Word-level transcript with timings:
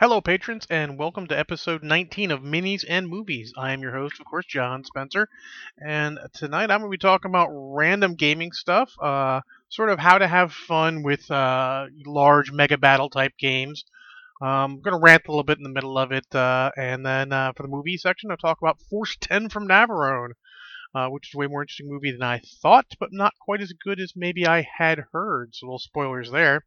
Hello, 0.00 0.20
patrons, 0.20 0.64
and 0.70 0.96
welcome 0.96 1.26
to 1.26 1.36
episode 1.36 1.82
19 1.82 2.30
of 2.30 2.40
Minis 2.40 2.84
and 2.88 3.08
Movies. 3.08 3.52
I 3.58 3.72
am 3.72 3.82
your 3.82 3.90
host, 3.90 4.20
of 4.20 4.26
course, 4.26 4.46
John 4.46 4.84
Spencer, 4.84 5.28
and 5.84 6.20
tonight 6.34 6.70
I'm 6.70 6.78
going 6.78 6.92
to 6.92 6.96
be 6.96 6.98
talking 6.98 7.32
about 7.32 7.48
random 7.50 8.14
gaming 8.14 8.52
stuff, 8.52 8.92
uh, 9.02 9.40
sort 9.68 9.90
of 9.90 9.98
how 9.98 10.18
to 10.18 10.28
have 10.28 10.52
fun 10.52 11.02
with 11.02 11.28
uh, 11.32 11.86
large 12.06 12.52
mega 12.52 12.78
battle 12.78 13.10
type 13.10 13.32
games. 13.40 13.84
Um, 14.40 14.74
I'm 14.74 14.80
going 14.82 14.94
to 14.94 15.02
rant 15.02 15.26
a 15.26 15.32
little 15.32 15.42
bit 15.42 15.58
in 15.58 15.64
the 15.64 15.68
middle 15.68 15.98
of 15.98 16.12
it, 16.12 16.32
uh, 16.32 16.70
and 16.76 17.04
then 17.04 17.32
uh, 17.32 17.52
for 17.56 17.64
the 17.64 17.68
movie 17.68 17.96
section, 17.96 18.30
I'll 18.30 18.36
talk 18.36 18.58
about 18.62 18.80
Force 18.88 19.16
10 19.20 19.48
from 19.48 19.66
Navarone, 19.66 20.34
uh, 20.94 21.08
which 21.08 21.30
is 21.30 21.34
a 21.34 21.38
way 21.38 21.48
more 21.48 21.62
interesting 21.62 21.90
movie 21.90 22.12
than 22.12 22.22
I 22.22 22.40
thought, 22.62 22.86
but 23.00 23.12
not 23.12 23.34
quite 23.40 23.62
as 23.62 23.72
good 23.72 23.98
as 23.98 24.12
maybe 24.14 24.46
I 24.46 24.64
had 24.78 25.06
heard. 25.10 25.56
So, 25.56 25.66
little 25.66 25.80
spoilers 25.80 26.30
there. 26.30 26.64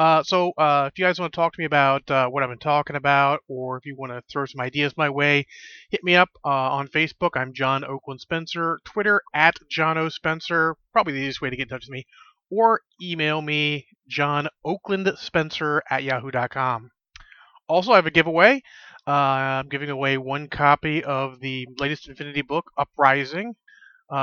Uh, 0.00 0.22
so 0.22 0.52
uh, 0.56 0.88
if 0.90 0.98
you 0.98 1.04
guys 1.04 1.20
want 1.20 1.30
to 1.30 1.36
talk 1.36 1.52
to 1.52 1.60
me 1.60 1.66
about 1.66 2.10
uh, 2.10 2.26
what 2.26 2.42
I've 2.42 2.48
been 2.48 2.56
talking 2.56 2.96
about, 2.96 3.40
or 3.48 3.76
if 3.76 3.84
you 3.84 3.94
want 3.94 4.12
to 4.12 4.22
throw 4.32 4.46
some 4.46 4.62
ideas 4.62 4.96
my 4.96 5.10
way, 5.10 5.46
hit 5.90 6.02
me 6.02 6.16
up 6.16 6.30
uh, 6.42 6.48
on 6.48 6.88
Facebook. 6.88 7.32
I'm 7.34 7.52
John 7.52 7.84
Oakland 7.84 8.18
Spencer. 8.18 8.80
Twitter 8.86 9.20
at 9.34 9.56
John 9.68 9.98
O 9.98 10.08
Spencer. 10.08 10.74
Probably 10.94 11.12
the 11.12 11.18
easiest 11.18 11.42
way 11.42 11.50
to 11.50 11.56
get 11.56 11.64
in 11.64 11.68
touch 11.68 11.84
with 11.84 11.90
me. 11.90 12.06
Or 12.50 12.80
email 13.02 13.42
me 13.42 13.88
John 14.08 14.48
Oakland 14.64 15.12
Spencer 15.18 15.82
at 15.90 16.02
yahoo.com. 16.02 16.92
Also, 17.68 17.92
I 17.92 17.96
have 17.96 18.06
a 18.06 18.10
giveaway. 18.10 18.62
Uh, 19.06 19.10
I'm 19.10 19.68
giving 19.68 19.90
away 19.90 20.16
one 20.16 20.48
copy 20.48 21.04
of 21.04 21.40
the 21.40 21.68
latest 21.78 22.08
Infinity 22.08 22.40
book, 22.40 22.70
Uprising 22.78 23.54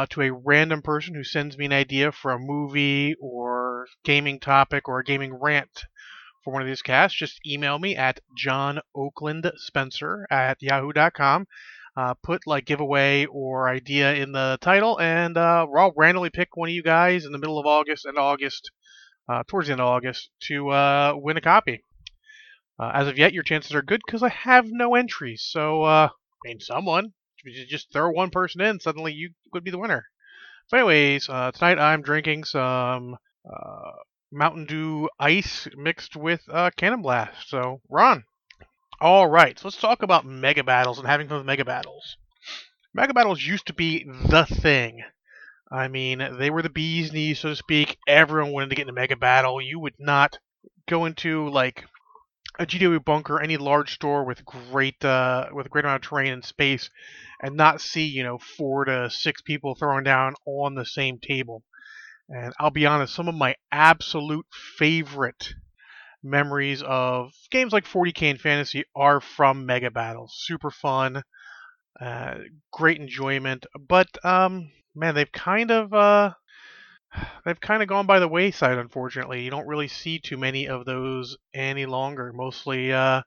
to 0.10 0.22
a 0.22 0.34
random 0.34 0.82
person 0.82 1.14
who 1.14 1.24
sends 1.24 1.56
me 1.56 1.66
an 1.66 1.74
idea 1.74 2.12
for 2.12 2.32
a 2.32 2.40
movie 2.40 3.16
or 3.22 3.67
gaming 4.04 4.40
topic 4.40 4.88
or 4.88 5.00
a 5.00 5.04
gaming 5.04 5.34
rant 5.34 5.86
for 6.48 6.54
one 6.54 6.62
of 6.62 6.68
these 6.68 6.82
casts, 6.82 7.18
just 7.18 7.46
email 7.46 7.78
me 7.78 7.98
at 7.98 8.22
johnoaklandspencer 8.42 10.24
at 10.32 10.62
yahoo.com. 10.62 11.46
Uh, 11.98 12.14
put 12.24 12.48
like 12.48 12.64
giveaway 12.64 13.26
or 13.26 13.68
idea 13.68 14.14
in 14.14 14.32
the 14.32 14.58
title, 14.62 14.98
and 14.98 15.36
uh, 15.36 15.68
I'll 15.76 15.92
randomly 15.98 16.30
pick 16.30 16.56
one 16.56 16.70
of 16.70 16.74
you 16.74 16.84
guys 16.84 17.26
in 17.26 17.34
the 17.34 17.38
middle 17.38 17.60
of 17.60 17.66
August 17.66 18.06
and 18.06 18.18
August, 18.18 18.72
uh, 19.28 19.44
towards 19.46 19.68
the 19.68 19.74
end 19.74 19.82
of 19.82 19.88
August, 19.88 20.30
to 20.44 20.70
uh, 20.70 21.14
win 21.18 21.36
a 21.36 21.42
copy. 21.42 21.84
Uh, 22.80 22.92
as 22.94 23.10
of 23.10 23.18
yet, 23.18 23.34
your 23.34 23.44
chances 23.44 23.74
are 23.74 23.82
good 23.82 24.00
because 24.06 24.24
I 24.24 24.30
have 24.30 24.68
no 24.70 24.96
entries. 24.96 25.44
So, 25.44 25.84
uh, 25.84 26.10
I 26.12 26.48
mean, 26.48 26.62
someone, 26.62 27.12
just 27.68 27.92
throw 27.92 28.10
one 28.12 28.30
person 28.30 28.62
in, 28.62 28.80
suddenly 28.80 29.12
you 29.12 29.32
could 29.52 29.66
be 29.66 29.72
the 29.72 29.80
winner. 29.80 30.06
So, 30.68 30.78
anyways, 30.78 31.26
tonight 31.26 31.78
I'm 31.78 32.04
drinking 32.04 32.46
some 32.46 33.18
uh, 33.52 33.92
Mountain 34.32 34.66
Dew 34.66 35.10
Ice 35.20 35.68
mixed 35.76 36.16
with 36.16 36.42
uh, 36.52 36.70
Cannon 36.76 37.02
Blast. 37.02 37.50
So, 37.50 37.82
Ron. 37.90 38.26
All 39.00 39.28
right, 39.28 39.58
so 39.60 39.68
let's 39.68 39.78
talk 39.78 40.02
about 40.02 40.26
mega 40.26 40.64
battles 40.64 40.98
and 40.98 41.08
having 41.08 41.28
fun 41.28 41.38
with 41.38 41.46
mega 41.46 41.64
battles. 41.64 42.18
Mega 42.94 43.14
battles 43.14 43.44
used 43.44 43.68
to 43.68 43.74
be 43.74 44.04
the 44.04 44.46
thing. 44.46 45.04
I 45.72 45.88
mean, 45.88 46.26
they 46.40 46.50
were 46.50 46.62
the 46.62 46.70
bee's 46.70 47.12
knees, 47.12 47.40
so 47.40 47.50
to 47.50 47.56
speak. 47.56 47.98
Everyone 48.08 48.54
wanted 48.54 48.70
to 48.70 48.76
get 48.76 48.84
in 48.84 48.90
a 48.90 48.94
mega 48.94 49.16
battle. 49.16 49.62
You 49.62 49.80
would 49.80 49.94
not 50.00 50.40
go 50.88 51.06
into 51.06 51.50
like 51.50 51.86
a 52.58 52.66
GW 52.66 53.04
bunker, 53.06 53.40
any 53.40 53.58
large 53.58 53.94
store 53.94 54.24
with 54.24 54.46
great 54.46 55.04
uh, 55.06 55.50
with 55.54 55.68
a 55.68 55.70
great 55.70 55.86
amount 55.86 56.04
of 56.04 56.10
terrain 56.10 56.34
and 56.34 56.44
space, 56.44 56.90
and 57.42 57.56
not 57.56 57.82
see 57.82 58.06
you 58.06 58.24
know 58.24 58.40
four 58.40 58.86
to 58.86 59.10
six 59.12 59.42
people 59.42 59.76
throwing 59.76 60.04
down 60.04 60.34
on 60.46 60.74
the 60.74 60.86
same 60.86 61.20
table. 61.20 61.64
And 62.30 62.54
I'll 62.60 62.72
be 62.72 62.86
honest, 62.86 63.14
some 63.14 63.28
of 63.28 63.36
my 63.36 63.56
absolute 63.72 64.46
favorite 64.78 65.54
memories 66.24 66.84
of 66.84 67.32
games 67.52 67.72
like 67.72 67.86
40k 67.86 68.32
and 68.32 68.42
fantasy 68.42 68.84
are 68.96 69.22
from 69.22 69.66
mega 69.66 69.92
battles. 69.92 70.34
Super 70.38 70.70
fun, 70.70 71.24
uh, 72.02 72.36
great 72.72 73.00
enjoyment. 73.00 73.66
But 73.80 74.10
um, 74.26 74.72
man, 74.94 75.16
they've 75.16 75.32
kind 75.32 75.72
of 75.72 75.94
uh, 75.94 76.34
they've 77.46 77.60
kind 77.60 77.82
of 77.82 77.88
gone 77.88 78.08
by 78.08 78.20
the 78.20 78.28
wayside, 78.28 78.78
unfortunately. 78.78 79.44
You 79.44 79.52
don't 79.52 79.68
really 79.68 79.88
see 79.88 80.20
too 80.20 80.38
many 80.38 80.68
of 80.68 80.86
those 80.86 81.38
any 81.54 81.86
longer. 81.86 82.34
Mostly 82.34 82.92
uh, 82.92 83.22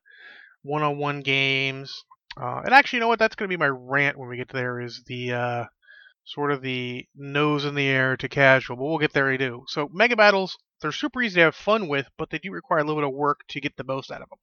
one-on-one 0.62 1.20
games. 1.20 2.04
Uh, 2.40 2.62
and 2.64 2.74
actually, 2.74 2.98
you 2.98 3.00
know 3.00 3.08
what? 3.08 3.18
That's 3.18 3.34
going 3.34 3.48
to 3.48 3.56
be 3.56 3.58
my 3.58 3.68
rant 3.68 4.18
when 4.18 4.28
we 4.28 4.36
get 4.36 4.50
there. 4.50 4.80
Is 4.80 5.02
the 5.06 5.32
uh, 5.32 5.64
sort 6.30 6.52
of 6.52 6.62
the 6.62 7.06
nose 7.16 7.64
in 7.64 7.74
the 7.74 7.88
air 7.88 8.16
to 8.16 8.28
casual, 8.28 8.76
but 8.76 8.84
we'll 8.84 8.98
get 8.98 9.12
there. 9.12 9.30
I 9.30 9.36
do. 9.36 9.64
So 9.66 9.88
mega 9.92 10.16
battles, 10.16 10.56
they're 10.80 10.92
super 10.92 11.20
easy 11.20 11.36
to 11.36 11.46
have 11.46 11.56
fun 11.56 11.88
with, 11.88 12.06
but 12.16 12.30
they 12.30 12.38
do 12.38 12.52
require 12.52 12.78
a 12.78 12.84
little 12.84 13.02
bit 13.02 13.08
of 13.08 13.14
work 13.14 13.40
to 13.48 13.60
get 13.60 13.76
the 13.76 13.84
most 13.84 14.12
out 14.12 14.22
of 14.22 14.28
them. 14.28 14.38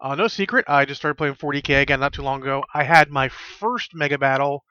Uh, 0.00 0.14
no 0.14 0.28
secret, 0.28 0.64
I 0.68 0.84
just 0.84 1.00
started 1.00 1.16
playing 1.16 1.34
40k 1.34 1.82
again 1.82 2.00
not 2.00 2.12
too 2.12 2.22
long 2.22 2.40
ago. 2.40 2.64
I 2.72 2.84
had 2.84 3.10
my 3.10 3.28
first 3.28 3.92
mega 3.92 4.18
battle 4.18 4.64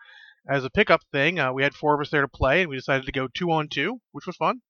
as 0.48 0.64
a 0.64 0.70
pickup 0.70 1.02
thing. 1.12 1.40
Uh, 1.40 1.52
we 1.52 1.62
had 1.62 1.76
four 1.76 1.94
of 1.94 2.00
us 2.00 2.10
there 2.10 2.22
to 2.22 2.28
play, 2.28 2.62
and 2.62 2.70
we 2.70 2.78
decided 2.78 3.06
to 3.06 3.12
go 3.12 3.28
two 3.28 3.52
on 3.52 3.68
two, 3.68 4.00
which 4.14 4.26
was 4.26 4.38
fun. 4.38 4.62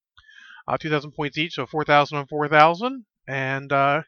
Uh, 0.68 0.78
2,000 0.78 1.12
points 1.12 1.38
each, 1.38 1.54
so 1.54 1.66
4,000 1.66 2.18
on 2.18 2.28
4,000. 2.28 3.06
And 3.28 3.72
uh, 3.72 4.02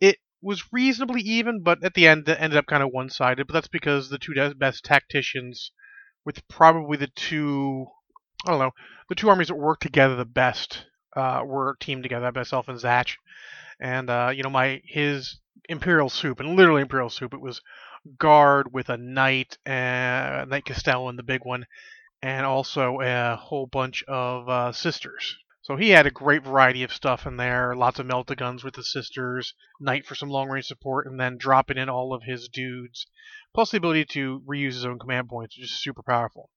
it 0.00 0.18
was 0.42 0.72
reasonably 0.72 1.22
even, 1.22 1.62
but 1.62 1.82
at 1.84 1.94
the 1.94 2.08
end, 2.08 2.28
it 2.28 2.38
ended 2.40 2.58
up 2.58 2.66
kind 2.66 2.82
of 2.82 2.90
one 2.90 3.08
sided. 3.08 3.46
But 3.46 3.54
that's 3.54 3.68
because 3.68 4.10
the 4.10 4.18
two 4.18 4.34
best 4.56 4.84
tacticians, 4.84 5.70
with 6.24 6.46
probably 6.48 6.96
the 6.96 7.08
two, 7.08 7.86
I 8.46 8.50
don't 8.50 8.60
know, 8.60 8.74
the 9.08 9.14
two 9.14 9.28
armies 9.28 9.48
that 9.48 9.56
work 9.56 9.80
together 9.80 10.16
the 10.16 10.24
best, 10.24 10.86
uh, 11.16 11.42
were 11.44 11.76
teamed 11.80 12.02
together, 12.02 12.30
myself 12.32 12.68
and 12.68 12.78
Zach. 12.78 13.08
And, 13.80 14.10
uh, 14.10 14.32
you 14.34 14.42
know, 14.42 14.50
my 14.50 14.82
his 14.84 15.38
Imperial 15.68 16.08
Soup, 16.08 16.40
and 16.40 16.56
literally 16.56 16.82
Imperial 16.82 17.10
Soup, 17.10 17.32
it 17.32 17.40
was 17.40 17.60
guard 18.18 18.72
with 18.72 18.88
a 18.88 18.96
knight 18.96 19.58
and 19.66 20.50
knight 20.50 20.64
Castellan, 20.64 21.16
the 21.16 21.22
big 21.22 21.44
one, 21.44 21.66
and 22.22 22.46
also 22.46 23.00
a 23.00 23.36
whole 23.36 23.66
bunch 23.66 24.02
of 24.08 24.48
uh, 24.48 24.72
sisters. 24.72 25.36
So 25.68 25.76
he 25.76 25.90
had 25.90 26.06
a 26.06 26.10
great 26.10 26.44
variety 26.44 26.82
of 26.82 26.94
stuff 26.94 27.26
in 27.26 27.36
there. 27.36 27.76
Lots 27.76 27.98
of 27.98 28.06
melta 28.06 28.34
guns 28.34 28.64
with 28.64 28.72
the 28.72 28.82
sisters, 28.82 29.52
knight 29.78 30.06
for 30.06 30.14
some 30.14 30.30
long 30.30 30.48
range 30.48 30.64
support, 30.64 31.06
and 31.06 31.20
then 31.20 31.36
dropping 31.36 31.76
in 31.76 31.90
all 31.90 32.14
of 32.14 32.22
his 32.22 32.48
dudes, 32.48 33.06
plus 33.52 33.70
the 33.70 33.76
ability 33.76 34.06
to 34.06 34.40
reuse 34.48 34.72
his 34.72 34.86
own 34.86 34.98
command 34.98 35.28
points, 35.28 35.58
which 35.58 35.66
is 35.66 35.78
super 35.78 36.02
powerful. 36.02 36.48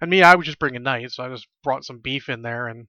And 0.00 0.10
me, 0.10 0.22
I 0.22 0.36
was 0.36 0.46
just 0.46 0.58
bringing 0.58 0.82
knight, 0.82 1.12
so 1.12 1.22
I 1.22 1.28
just 1.28 1.46
brought 1.62 1.84
some 1.84 1.98
beef 1.98 2.30
in 2.30 2.40
there, 2.40 2.66
and 2.66 2.88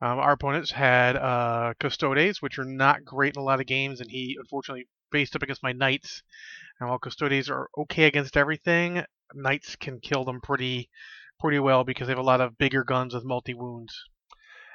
um, 0.00 0.18
our 0.18 0.32
opponents 0.32 0.70
had 0.70 1.16
uh, 1.16 1.74
Custodes, 1.78 2.40
which 2.40 2.58
are 2.58 2.64
not 2.64 3.04
great 3.04 3.36
in 3.36 3.42
a 3.42 3.44
lot 3.44 3.60
of 3.60 3.66
games, 3.66 4.00
and 4.00 4.10
he 4.10 4.38
unfortunately 4.38 4.88
faced 5.10 5.36
up 5.36 5.42
against 5.42 5.62
my 5.62 5.72
knights 5.72 6.22
and 6.80 6.88
while 6.88 6.98
Custodes 6.98 7.50
are 7.50 7.68
okay 7.76 8.04
against 8.04 8.36
everything, 8.36 9.04
Knights 9.34 9.76
can 9.76 10.00
kill 10.00 10.24
them 10.24 10.40
pretty 10.40 10.88
pretty 11.38 11.58
well 11.58 11.84
because 11.84 12.06
they 12.06 12.12
have 12.12 12.18
a 12.18 12.22
lot 12.22 12.40
of 12.40 12.56
bigger 12.56 12.82
guns 12.82 13.14
with 13.14 13.24
multi 13.24 13.52
wounds. 13.52 14.08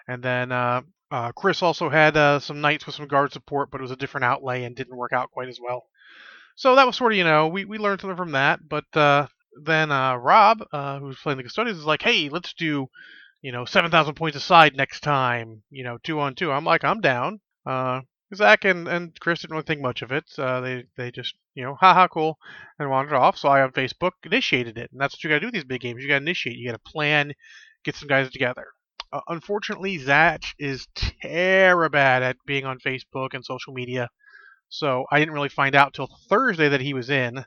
And 0.08 0.24
then 0.24 0.52
uh, 0.52 0.82
uh, 1.12 1.32
Chris 1.34 1.62
also 1.62 1.90
had 1.90 2.16
uh, 2.18 2.40
some 2.40 2.62
Knights 2.62 2.86
with 2.86 2.96
some 2.96 3.08
guard 3.08 3.32
support, 3.34 3.72
but 3.72 3.80
it 3.80 3.84
was 3.84 3.92
a 3.92 3.98
different 3.98 4.26
outlay 4.26 4.64
and 4.64 4.76
didn't 4.76 4.96
work 4.96 5.14
out 5.14 5.32
quite 5.32 5.50
as 5.50 5.60
well. 5.62 5.86
So 6.56 6.76
that 6.76 6.88
was 6.88 6.96
sort 6.96 7.14
of, 7.14 7.18
you 7.18 7.24
know, 7.24 7.48
we, 7.48 7.66
we 7.66 7.78
learned 7.78 8.02
something 8.02 8.18
from 8.18 8.32
that. 8.32 8.68
But 8.68 8.86
uh, 8.96 9.28
then 9.64 9.92
uh, 9.92 10.16
Rob, 10.16 10.64
uh, 10.72 11.00
who's 11.00 11.20
playing 11.20 11.38
the 11.38 11.44
Custodians, 11.44 11.80
is 11.80 11.86
like, 11.86 12.02
hey, 12.02 12.30
let's 12.30 12.54
do, 12.54 12.88
you 13.42 13.52
know, 13.52 13.66
7,000 13.66 14.16
points 14.16 14.38
aside 14.38 14.76
next 14.76 15.02
time, 15.02 15.62
you 15.70 15.84
know, 15.84 15.98
two 16.04 16.20
on 16.20 16.36
two. 16.36 16.52
I'm 16.52 16.66
like, 16.66 16.84
I'm 16.84 17.02
down. 17.02 17.40
Zach 18.36 18.66
and, 18.66 18.88
and 18.88 19.18
Chris 19.20 19.42
didn't 19.42 19.54
really 19.54 19.66
think 19.66 19.82
much 19.82 20.02
of 20.02 20.12
it. 20.12 20.26
Uh, 20.38 20.60
they 20.60 20.84
they 20.98 21.12
just 21.12 21.36
you 21.56 21.64
know 21.64 21.76
haha 21.76 22.08
cool 22.08 22.38
and 22.78 22.90
wandered 22.90 23.16
off. 23.16 23.38
So 23.38 23.48
I 23.50 23.62
on 23.62 23.72
Facebook 23.72 24.12
initiated 24.24 24.78
it, 24.78 24.92
and 24.92 25.00
that's 25.00 25.16
what 25.16 25.24
you 25.24 25.30
got 25.30 25.36
to 25.36 25.40
do 25.42 25.48
with 25.48 25.54
these 25.54 25.64
big 25.64 25.82
games. 25.82 26.02
You 26.04 26.10
got 26.10 26.16
to 26.16 26.24
initiate. 26.24 26.58
You 26.58 26.70
got 26.70 26.84
to 26.84 26.92
plan, 26.92 27.34
get 27.84 27.96
some 27.96 28.10
guys 28.10 28.30
together. 28.30 28.68
Uh, 29.12 29.22
unfortunately, 29.28 29.98
Zach 29.98 30.44
is 30.60 30.88
terrible 30.96 31.90
bad 31.90 32.24
at 32.24 32.38
being 32.46 32.66
on 32.66 32.80
Facebook 32.80 33.34
and 33.34 33.44
social 33.44 33.74
media. 33.74 34.10
So 34.70 35.06
I 35.12 35.20
didn't 35.20 35.34
really 35.34 35.50
find 35.50 35.76
out 35.76 35.94
till 35.94 36.10
Thursday 36.30 36.70
that 36.70 36.82
he 36.82 36.94
was 36.94 37.10
in. 37.10 37.46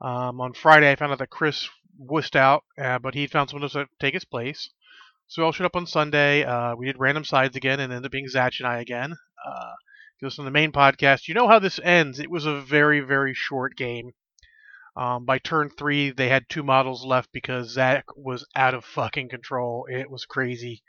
Um, 0.00 0.40
on 0.40 0.54
Friday, 0.54 0.90
I 0.90 0.96
found 0.96 1.12
out 1.12 1.18
that 1.18 1.30
Chris 1.30 1.68
wussed 2.00 2.36
out, 2.36 2.64
uh, 2.80 2.98
but 2.98 3.14
he 3.14 3.26
found 3.26 3.50
someone 3.50 3.68
to 3.68 3.86
take 4.00 4.14
his 4.14 4.24
place. 4.24 4.70
So 5.26 5.42
we 5.42 5.46
all 5.46 5.52
showed 5.52 5.66
up 5.66 5.76
on 5.76 5.86
Sunday. 5.86 6.44
Uh, 6.44 6.74
we 6.76 6.86
did 6.86 6.98
random 6.98 7.24
sides 7.24 7.56
again, 7.56 7.80
and 7.80 7.92
ended 7.92 8.06
up 8.06 8.12
being 8.12 8.28
Zach 8.28 8.54
and 8.58 8.68
I 8.68 8.80
again. 8.80 9.14
Uh, 9.46 9.72
listen 10.22 10.44
to 10.44 10.46
the 10.46 10.52
main 10.52 10.72
podcast, 10.72 11.28
you 11.28 11.34
know 11.34 11.48
how 11.48 11.58
this 11.58 11.78
ends. 11.82 12.18
It 12.18 12.30
was 12.30 12.46
a 12.46 12.60
very, 12.60 13.00
very 13.00 13.34
short 13.34 13.76
game. 13.76 14.12
Um, 14.98 15.24
by 15.24 15.38
turn 15.38 15.70
three, 15.70 16.10
they 16.10 16.28
had 16.28 16.48
two 16.48 16.64
models 16.64 17.04
left 17.04 17.30
because 17.30 17.70
Zach 17.70 18.04
was 18.16 18.44
out 18.56 18.74
of 18.74 18.84
fucking 18.84 19.28
control. 19.28 19.86
It 19.88 20.10
was 20.10 20.24
crazy. 20.24 20.82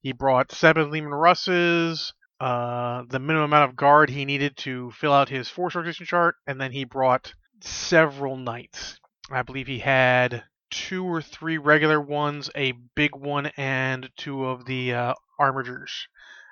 He 0.00 0.10
brought 0.10 0.50
seven 0.50 0.90
Leman 0.90 1.14
Russes, 1.14 2.12
uh, 2.40 3.04
the 3.08 3.20
minimum 3.20 3.44
amount 3.44 3.70
of 3.70 3.76
guard 3.76 4.10
he 4.10 4.24
needed 4.24 4.56
to 4.58 4.90
fill 4.90 5.12
out 5.12 5.28
his 5.28 5.48
force 5.48 5.76
rotation 5.76 6.04
chart, 6.04 6.34
and 6.48 6.60
then 6.60 6.72
he 6.72 6.82
brought 6.84 7.32
several 7.60 8.36
knights. 8.36 8.98
I 9.30 9.42
believe 9.42 9.68
he 9.68 9.78
had 9.78 10.42
two 10.70 11.04
or 11.04 11.22
three 11.22 11.56
regular 11.56 12.00
ones, 12.00 12.50
a 12.56 12.72
big 12.96 13.14
one, 13.14 13.46
and 13.56 14.10
two 14.16 14.46
of 14.46 14.64
the 14.64 14.92
uh, 14.92 15.14
armigers 15.40 15.90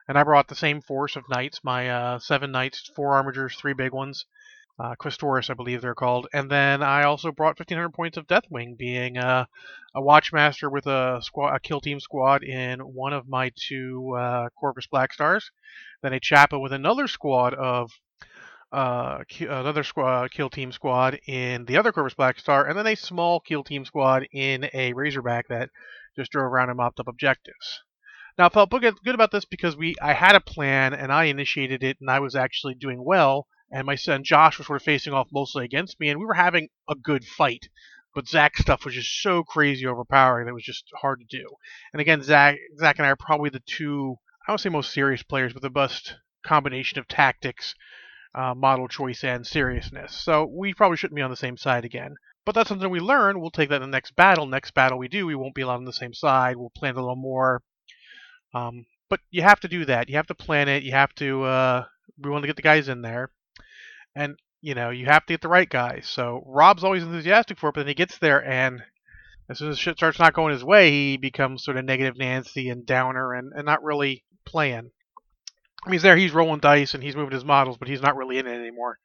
and 0.08 0.18
I 0.18 0.24
brought 0.24 0.48
the 0.48 0.54
same 0.54 0.80
force 0.80 1.16
of 1.16 1.28
knights, 1.28 1.60
my 1.62 1.88
uh, 1.88 2.18
seven 2.18 2.50
knights, 2.50 2.90
four 2.94 3.12
armigers, 3.12 3.56
three 3.56 3.72
big 3.72 3.92
ones, 3.92 4.26
uh, 4.78 4.94
I 5.00 5.54
believe 5.54 5.80
they're 5.80 5.94
called, 5.94 6.28
and 6.32 6.50
then 6.50 6.82
I 6.82 7.04
also 7.04 7.30
brought 7.30 7.58
1500 7.58 7.90
points 7.90 8.16
of 8.16 8.26
Deathwing, 8.26 8.76
being 8.76 9.18
uh, 9.18 9.44
a 9.94 10.00
Watchmaster 10.00 10.70
with 10.70 10.86
a 10.86 11.20
squad, 11.22 11.54
a 11.54 11.60
kill 11.60 11.80
team 11.80 12.00
squad 12.00 12.42
in 12.42 12.80
one 12.80 13.12
of 13.12 13.28
my 13.28 13.52
two 13.54 14.14
uh, 14.18 14.48
Corvus 14.58 14.86
Black 14.86 15.12
Stars, 15.12 15.50
then 16.02 16.12
a 16.12 16.20
Chappa 16.20 16.60
with 16.60 16.72
another 16.72 17.06
squad 17.06 17.54
of 17.54 17.90
uh, 18.72 19.18
another 19.40 19.84
squad, 19.84 20.30
kill 20.30 20.48
team 20.48 20.72
squad 20.72 21.20
in 21.26 21.66
the 21.66 21.76
other 21.76 21.92
Corvus 21.92 22.14
Black 22.14 22.38
Star, 22.38 22.66
and 22.66 22.78
then 22.78 22.86
a 22.86 22.94
small 22.94 23.40
kill 23.40 23.62
team 23.62 23.84
squad 23.84 24.26
in 24.32 24.68
a 24.72 24.94
Razorback 24.94 25.48
that 25.48 25.68
just 26.16 26.32
drove 26.32 26.50
around 26.50 26.70
and 26.70 26.78
mopped 26.78 26.98
up 26.98 27.08
objectives. 27.08 27.82
Now, 28.38 28.46
I 28.46 28.48
felt 28.48 28.70
good 28.70 29.14
about 29.14 29.30
this 29.30 29.44
because 29.44 29.76
we 29.76 29.94
I 30.00 30.14
had 30.14 30.34
a 30.34 30.40
plan 30.40 30.94
and 30.94 31.12
I 31.12 31.24
initiated 31.24 31.84
it, 31.84 31.98
and 32.00 32.10
I 32.10 32.20
was 32.20 32.34
actually 32.34 32.74
doing 32.74 33.04
well. 33.04 33.46
And 33.72 33.86
my 33.86 33.94
son 33.94 34.22
Josh 34.22 34.58
was 34.58 34.66
sort 34.66 34.80
of 34.80 34.84
facing 34.84 35.14
off 35.14 35.28
mostly 35.32 35.64
against 35.64 35.98
me, 35.98 36.10
and 36.10 36.20
we 36.20 36.26
were 36.26 36.34
having 36.34 36.68
a 36.88 36.94
good 36.94 37.24
fight. 37.24 37.68
But 38.14 38.28
Zach's 38.28 38.60
stuff 38.60 38.84
was 38.84 38.94
just 38.94 39.22
so 39.22 39.42
crazy 39.42 39.86
overpowering 39.86 40.44
that 40.44 40.50
it 40.50 40.54
was 40.54 40.64
just 40.64 40.84
hard 41.00 41.20
to 41.20 41.38
do. 41.38 41.48
And 41.94 42.00
again, 42.00 42.22
Zach, 42.22 42.58
Zach 42.78 42.98
and 42.98 43.06
I 43.06 43.10
are 43.10 43.16
probably 43.16 43.48
the 43.48 43.62
two 43.64 44.18
I 44.46 44.50
don't 44.50 44.58
say 44.58 44.70
most 44.70 44.92
serious 44.92 45.22
players, 45.22 45.52
but 45.52 45.62
the 45.62 45.70
best 45.70 46.16
combination 46.42 46.98
of 46.98 47.06
tactics, 47.06 47.76
uh, 48.34 48.54
model 48.54 48.88
choice, 48.88 49.22
and 49.22 49.46
seriousness. 49.46 50.12
So 50.14 50.44
we 50.44 50.74
probably 50.74 50.96
shouldn't 50.96 51.14
be 51.14 51.22
on 51.22 51.30
the 51.30 51.36
same 51.36 51.56
side 51.56 51.84
again. 51.84 52.16
But 52.44 52.56
that's 52.56 52.68
something 52.68 52.90
we 52.90 52.98
learn. 52.98 53.40
We'll 53.40 53.52
take 53.52 53.68
that 53.68 53.82
in 53.82 53.82
the 53.82 53.96
next 53.96 54.16
battle. 54.16 54.46
Next 54.46 54.72
battle 54.74 54.98
we 54.98 55.06
do, 55.06 55.26
we 55.26 55.36
won't 55.36 55.54
be 55.54 55.62
allowed 55.62 55.76
on 55.76 55.84
the 55.84 55.92
same 55.92 56.12
side. 56.12 56.56
We'll 56.56 56.70
plan 56.70 56.96
a 56.96 57.00
little 57.00 57.14
more. 57.14 57.62
Um, 58.52 58.86
but 59.08 59.20
you 59.30 59.42
have 59.42 59.60
to 59.60 59.68
do 59.68 59.84
that. 59.84 60.08
You 60.08 60.16
have 60.16 60.26
to 60.26 60.34
plan 60.34 60.68
it. 60.68 60.82
You 60.82 60.90
have 60.90 61.14
to. 61.16 61.44
Uh, 61.44 61.84
we 62.18 62.30
want 62.30 62.42
to 62.42 62.48
get 62.48 62.56
the 62.56 62.62
guys 62.62 62.88
in 62.88 63.02
there, 63.02 63.30
and 64.14 64.36
you 64.60 64.74
know 64.74 64.90
you 64.90 65.06
have 65.06 65.26
to 65.26 65.32
get 65.32 65.40
the 65.40 65.48
right 65.48 65.68
guys. 65.68 66.08
So 66.08 66.42
Rob's 66.46 66.84
always 66.84 67.02
enthusiastic 67.02 67.58
for 67.58 67.68
it, 67.68 67.74
but 67.74 67.80
then 67.80 67.88
he 67.88 67.94
gets 67.94 68.18
there 68.18 68.44
and 68.44 68.82
as 69.48 69.58
soon 69.58 69.70
as 69.70 69.78
shit 69.78 69.96
starts 69.96 70.18
not 70.18 70.34
going 70.34 70.52
his 70.52 70.64
way, 70.64 70.90
he 70.90 71.16
becomes 71.16 71.64
sort 71.64 71.76
of 71.76 71.84
negative 71.84 72.16
Nancy 72.16 72.68
and 72.70 72.86
downer 72.86 73.34
and, 73.34 73.52
and 73.54 73.66
not 73.66 73.82
really 73.82 74.24
playing. 74.46 74.90
I 75.84 75.88
mean, 75.88 75.92
he's 75.92 76.02
there, 76.02 76.16
he's 76.16 76.32
rolling 76.32 76.60
dice 76.60 76.94
and 76.94 77.02
he's 77.02 77.16
moving 77.16 77.34
his 77.34 77.44
models, 77.44 77.76
but 77.76 77.88
he's 77.88 78.00
not 78.00 78.16
really 78.16 78.38
in 78.38 78.46
it 78.46 78.54
anymore. 78.54 78.98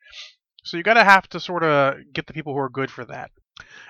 So 0.63 0.77
you 0.77 0.83
gotta 0.83 1.04
have 1.04 1.27
to 1.30 1.39
sort 1.39 1.63
of 1.63 1.95
get 2.13 2.27
the 2.27 2.33
people 2.33 2.53
who 2.53 2.60
are 2.60 2.69
good 2.69 2.92
for 2.92 3.03
that. 3.06 3.31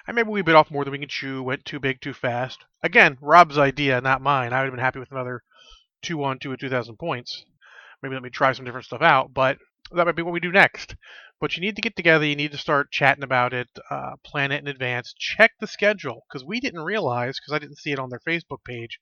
And 0.07 0.15
maybe 0.15 0.29
we 0.29 0.41
bit 0.41 0.55
off 0.55 0.71
more 0.71 0.85
than 0.85 0.93
we 0.93 0.99
can 0.99 1.09
chew, 1.09 1.43
went 1.43 1.65
too 1.65 1.79
big 1.79 1.99
too 1.99 2.13
fast. 2.13 2.63
Again, 2.81 3.17
Rob's 3.21 3.57
idea, 3.57 3.99
not 3.99 4.21
mine. 4.21 4.53
I 4.53 4.59
would 4.59 4.67
have 4.67 4.73
been 4.73 4.83
happy 4.83 4.99
with 4.99 5.11
another 5.11 5.43
2 6.03 6.23
on 6.23 6.39
2 6.39 6.53
at 6.53 6.59
2,000 6.59 6.97
points. 6.97 7.43
Maybe 8.01 8.15
let 8.15 8.23
me 8.23 8.29
try 8.29 8.53
some 8.53 8.63
different 8.63 8.85
stuff 8.85 9.01
out, 9.01 9.33
but 9.33 9.57
that 9.91 10.05
might 10.05 10.15
be 10.15 10.21
what 10.21 10.33
we 10.33 10.39
do 10.39 10.51
next. 10.51 10.95
But 11.39 11.55
you 11.55 11.61
need 11.61 11.75
to 11.75 11.81
get 11.81 11.95
together, 11.95 12.25
you 12.25 12.35
need 12.35 12.51
to 12.51 12.57
start 12.57 12.91
chatting 12.91 13.23
about 13.23 13.53
it, 13.53 13.67
uh, 13.91 14.13
plan 14.23 14.51
it 14.51 14.61
in 14.61 14.67
advance, 14.67 15.13
check 15.17 15.51
the 15.59 15.67
schedule, 15.67 16.25
because 16.27 16.43
we 16.43 16.59
didn't 16.59 16.83
realize, 16.83 17.39
because 17.39 17.53
I 17.53 17.59
didn't 17.59 17.77
see 17.77 17.91
it 17.91 17.99
on 17.99 18.09
their 18.09 18.21
Facebook 18.27 18.63
page, 18.65 18.99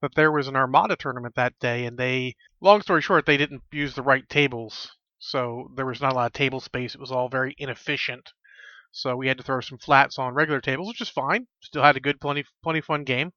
that 0.00 0.14
there 0.14 0.30
was 0.30 0.48
an 0.48 0.56
Armada 0.56 0.96
tournament 0.96 1.34
that 1.34 1.58
day, 1.58 1.84
and 1.84 1.98
they, 1.98 2.36
long 2.60 2.82
story 2.82 3.02
short, 3.02 3.26
they 3.26 3.36
didn't 3.36 3.62
use 3.72 3.94
the 3.94 4.02
right 4.02 4.28
tables. 4.28 4.92
So 5.18 5.70
there 5.76 5.86
was 5.86 6.00
not 6.00 6.12
a 6.12 6.16
lot 6.16 6.26
of 6.26 6.32
table 6.32 6.60
space. 6.60 6.94
It 6.94 7.00
was 7.00 7.12
all 7.12 7.28
very 7.28 7.54
inefficient. 7.58 8.30
So 8.90 9.16
we 9.16 9.28
had 9.28 9.38
to 9.38 9.44
throw 9.44 9.60
some 9.60 9.78
flats 9.78 10.18
on 10.18 10.34
regular 10.34 10.60
tables, 10.60 10.88
which 10.88 11.00
is 11.00 11.08
fine. 11.08 11.46
Still 11.60 11.82
had 11.82 11.96
a 11.96 12.00
good, 12.00 12.20
plenty, 12.20 12.44
plenty 12.62 12.80
fun 12.80 13.04
game. 13.04 13.32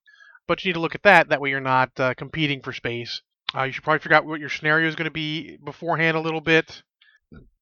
But 0.48 0.64
you 0.64 0.70
need 0.70 0.74
to 0.74 0.80
look 0.82 0.96
at 0.96 1.04
that. 1.04 1.30
That 1.30 1.42
way 1.42 1.50
you're 1.50 1.62
not 1.62 1.92
uh, 2.00 2.14
competing 2.16 2.62
for 2.62 2.74
space. 2.74 3.22
Uh, 3.56 3.64
you 3.64 3.72
should 3.72 3.84
probably 3.84 4.00
figure 4.00 4.18
out 4.18 4.26
what 4.26 4.40
your 4.40 4.50
scenario 4.50 4.88
is 4.88 4.96
going 4.96 5.06
to 5.06 5.12
be 5.12 5.58
beforehand 5.64 6.18
a 6.18 6.22
little 6.22 6.42
bit. 6.42 6.84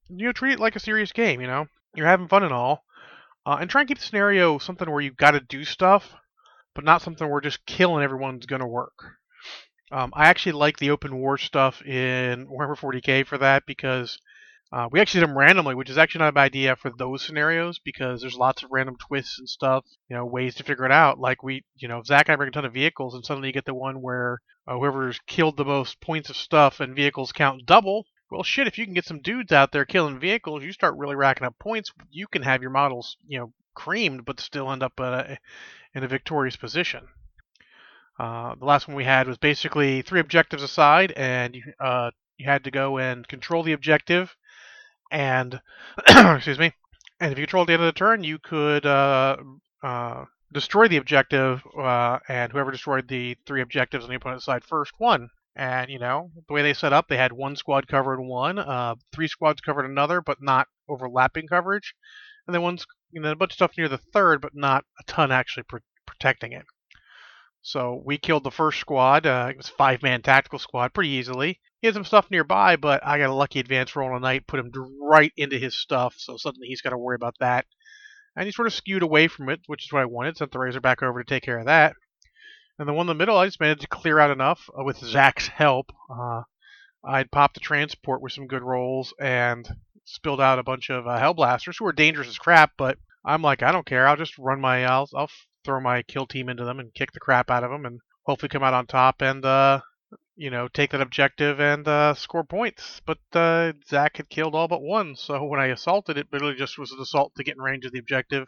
You 0.09 0.25
know, 0.25 0.31
treat 0.31 0.53
it 0.53 0.59
like 0.59 0.75
a 0.75 0.79
serious 0.79 1.11
game. 1.11 1.41
You 1.41 1.47
know, 1.47 1.67
you're 1.95 2.07
having 2.07 2.27
fun 2.27 2.43
and 2.43 2.53
all, 2.53 2.83
uh, 3.45 3.57
and 3.59 3.69
try 3.69 3.81
and 3.81 3.87
keep 3.87 3.99
the 3.99 4.03
scenario 4.03 4.57
something 4.57 4.89
where 4.89 5.01
you've 5.01 5.17
got 5.17 5.31
to 5.31 5.39
do 5.39 5.63
stuff 5.63 6.15
but 6.75 6.83
not 6.83 7.01
something 7.01 7.29
where 7.29 7.41
just 7.41 7.65
killing 7.65 8.03
everyone's 8.03 8.45
going 8.45 8.61
to 8.61 8.67
work. 8.67 9.17
Um, 9.91 10.11
I 10.15 10.27
actually 10.27 10.53
like 10.53 10.77
the 10.77 10.89
open 10.89 11.15
war 11.17 11.37
stuff 11.37 11.81
in 11.83 12.47
Warhammer 12.47 12.77
40k 12.77 13.25
for 13.25 13.37
that 13.37 13.63
because 13.67 14.17
uh, 14.73 14.89
we 14.91 14.99
actually 14.99 15.19
did 15.19 15.29
them 15.29 15.37
randomly, 15.37 15.75
which 15.75 15.89
is 15.91 15.99
actually 15.99 16.19
not 16.19 16.29
a 16.29 16.31
bad 16.31 16.45
idea 16.45 16.75
for 16.75 16.91
those 16.97 17.23
scenarios 17.23 17.77
because 17.77 18.21
there's 18.21 18.35
lots 18.35 18.63
of 18.63 18.71
random 18.71 18.95
twists 18.97 19.37
and 19.37 19.47
stuff, 19.47 19.85
you 20.09 20.15
know, 20.15 20.25
ways 20.25 20.55
to 20.55 20.63
figure 20.63 20.85
it 20.85 20.91
out. 20.91 21.19
Like 21.19 21.43
we, 21.43 21.63
you 21.75 21.87
know, 21.87 22.01
Zach 22.01 22.27
and 22.27 22.33
I 22.33 22.35
bring 22.37 22.47
a 22.47 22.51
ton 22.51 22.65
of 22.65 22.73
vehicles, 22.73 23.13
and 23.13 23.23
suddenly 23.23 23.49
you 23.49 23.53
get 23.53 23.65
the 23.65 23.75
one 23.75 24.01
where 24.01 24.39
uh, 24.67 24.75
whoever's 24.75 25.19
killed 25.27 25.57
the 25.57 25.65
most 25.65 26.01
points 26.01 26.31
of 26.31 26.35
stuff 26.35 26.79
and 26.79 26.95
vehicles 26.95 27.31
count 27.31 27.67
double. 27.67 28.07
Well, 28.31 28.41
shit, 28.41 28.65
if 28.65 28.79
you 28.79 28.85
can 28.85 28.95
get 28.95 29.05
some 29.05 29.21
dudes 29.21 29.51
out 29.51 29.71
there 29.71 29.85
killing 29.85 30.19
vehicles, 30.19 30.63
you 30.63 30.71
start 30.71 30.97
really 30.97 31.15
racking 31.15 31.45
up 31.45 31.59
points. 31.59 31.91
You 32.09 32.25
can 32.25 32.41
have 32.41 32.63
your 32.63 32.71
models, 32.71 33.15
you 33.27 33.37
know, 33.37 33.53
creamed, 33.75 34.25
but 34.25 34.39
still 34.39 34.71
end 34.71 34.81
up 34.81 34.99
uh, 34.99 35.35
in 35.93 36.03
a 36.03 36.07
victorious 36.07 36.55
position. 36.55 37.07
Uh, 38.17 38.55
the 38.55 38.65
last 38.65 38.87
one 38.87 38.97
we 38.97 39.03
had 39.03 39.27
was 39.27 39.37
basically 39.37 40.01
three 40.01 40.19
objectives 40.19 40.63
aside, 40.63 41.11
and 41.11 41.53
you, 41.53 41.61
uh, 41.79 42.09
you 42.37 42.47
had 42.47 42.63
to 42.63 42.71
go 42.71 42.97
and 42.97 43.27
control 43.27 43.61
the 43.61 43.73
objective. 43.73 44.35
And 45.13 45.61
excuse 46.07 46.57
me. 46.57 46.73
And 47.19 47.31
if 47.31 47.37
you 47.37 47.45
control 47.45 47.61
at 47.61 47.67
the 47.67 47.73
end 47.73 47.83
of 47.83 47.85
the 47.85 47.97
turn, 47.97 48.23
you 48.23 48.39
could 48.39 48.85
uh, 48.85 49.37
uh 49.83 50.25
destroy 50.51 50.87
the 50.87 50.97
objective, 50.97 51.63
uh, 51.77 52.19
and 52.27 52.51
whoever 52.51 52.71
destroyed 52.71 53.07
the 53.07 53.37
three 53.45 53.61
objectives 53.61 54.03
on 54.03 54.09
the 54.09 54.15
opponent's 54.15 54.45
side 54.45 54.63
first 54.63 54.93
won. 54.99 55.29
And 55.55 55.91
you 55.91 55.99
know 55.99 56.31
the 56.47 56.53
way 56.53 56.63
they 56.63 56.73
set 56.73 56.93
up, 56.93 57.07
they 57.07 57.17
had 57.17 57.31
one 57.31 57.55
squad 57.55 57.87
covered 57.87 58.19
one, 58.19 58.57
uh, 58.57 58.95
three 59.13 59.27
squads 59.27 59.61
covered 59.61 59.85
another, 59.85 60.19
but 60.19 60.41
not 60.41 60.67
overlapping 60.89 61.47
coverage, 61.47 61.93
and 62.47 62.55
then 62.55 62.63
one's 62.63 62.87
you 63.11 63.21
know 63.21 63.31
a 63.31 63.35
bunch 63.35 63.51
of 63.51 63.55
stuff 63.55 63.77
near 63.77 63.87
the 63.87 63.99
third, 63.99 64.41
but 64.41 64.55
not 64.55 64.83
a 64.99 65.03
ton 65.03 65.31
actually 65.31 65.63
pr- 65.63 65.77
protecting 66.07 66.53
it. 66.53 66.65
So 67.63 68.01
we 68.05 68.17
killed 68.17 68.43
the 68.43 68.51
first 68.51 68.79
squad. 68.79 69.25
Uh, 69.25 69.47
it 69.49 69.57
was 69.57 69.69
five 69.69 70.03
man 70.03 70.21
tactical 70.21 70.59
squad 70.59 70.93
pretty 70.93 71.11
easily. 71.11 71.61
He 71.81 71.87
had 71.87 71.93
some 71.93 72.03
stuff 72.03 72.29
nearby, 72.29 72.75
but 72.75 73.05
I 73.05 73.17
got 73.17 73.29
a 73.29 73.33
lucky 73.33 73.59
advance 73.59 73.95
roll 73.95 74.09
on 74.09 74.17
a 74.17 74.19
knight, 74.19 74.47
put 74.47 74.59
him 74.59 74.71
right 75.01 75.31
into 75.37 75.57
his 75.57 75.75
stuff, 75.75 76.15
so 76.17 76.37
suddenly 76.37 76.67
he's 76.67 76.81
got 76.81 76.89
to 76.89 76.97
worry 76.97 77.15
about 77.15 77.35
that. 77.39 77.65
And 78.35 78.45
he 78.45 78.51
sort 78.51 78.67
of 78.67 78.73
skewed 78.73 79.01
away 79.01 79.29
from 79.29 79.49
it, 79.49 79.61
which 79.67 79.85
is 79.85 79.93
what 79.93 80.01
I 80.01 80.05
wanted. 80.05 80.37
Sent 80.37 80.51
the 80.51 80.59
Razorback 80.59 81.01
over 81.01 81.23
to 81.23 81.29
take 81.29 81.43
care 81.43 81.59
of 81.59 81.67
that. 81.67 81.95
And 82.77 82.87
the 82.87 82.93
one 82.93 83.05
in 83.05 83.07
the 83.07 83.13
middle, 83.15 83.37
I 83.37 83.45
just 83.45 83.61
managed 83.61 83.81
to 83.81 83.87
clear 83.87 84.19
out 84.19 84.31
enough 84.31 84.69
uh, 84.77 84.83
with 84.83 84.97
Zach's 84.97 85.47
help. 85.47 85.91
Uh, 86.09 86.41
I'd 87.05 87.31
popped 87.31 87.53
the 87.53 87.59
transport 87.59 88.21
with 88.21 88.33
some 88.33 88.47
good 88.47 88.63
rolls 88.63 89.13
and 89.21 89.67
spilled 90.05 90.41
out 90.41 90.59
a 90.59 90.63
bunch 90.63 90.89
of 90.89 91.07
uh, 91.07 91.17
Hellblasters 91.17 91.75
who 91.79 91.85
are 91.85 91.93
dangerous 91.93 92.27
as 92.27 92.37
crap, 92.37 92.71
but 92.77 92.97
I'm 93.23 93.41
like, 93.41 93.63
I 93.63 93.71
don't 93.71 93.85
care. 93.85 94.07
I'll 94.07 94.17
just 94.17 94.37
run 94.37 94.59
my, 94.59 94.85
I'll, 94.85 95.07
I'll 95.15 95.29
throw 95.63 95.79
my 95.79 96.01
kill 96.03 96.25
team 96.25 96.49
into 96.49 96.65
them 96.65 96.79
and 96.79 96.93
kick 96.93 97.11
the 97.11 97.19
crap 97.19 97.49
out 97.49 97.63
of 97.63 97.71
them 97.71 97.85
and 97.85 97.99
hopefully 98.23 98.49
come 98.49 98.63
out 98.63 98.73
on 98.73 98.85
top 98.85 99.21
and, 99.21 99.43
uh, 99.45 99.81
you 100.35 100.49
know, 100.49 100.67
take 100.67 100.91
that 100.91 101.01
objective 101.01 101.59
and 101.59 101.87
uh, 101.87 102.13
score 102.13 102.43
points. 102.43 103.01
But 103.05 103.19
uh, 103.33 103.73
Zach 103.87 104.17
had 104.17 104.29
killed 104.29 104.55
all 104.55 104.67
but 104.67 104.81
one, 104.81 105.15
so 105.15 105.43
when 105.47 105.59
I 105.59 105.67
assaulted 105.67 106.17
it, 106.17 106.27
literally 106.31 106.55
just 106.55 106.77
was 106.77 106.91
an 106.91 106.99
assault 106.99 107.33
to 107.35 107.43
get 107.43 107.55
in 107.55 107.61
range 107.61 107.85
of 107.85 107.91
the 107.91 107.99
objective. 107.99 108.47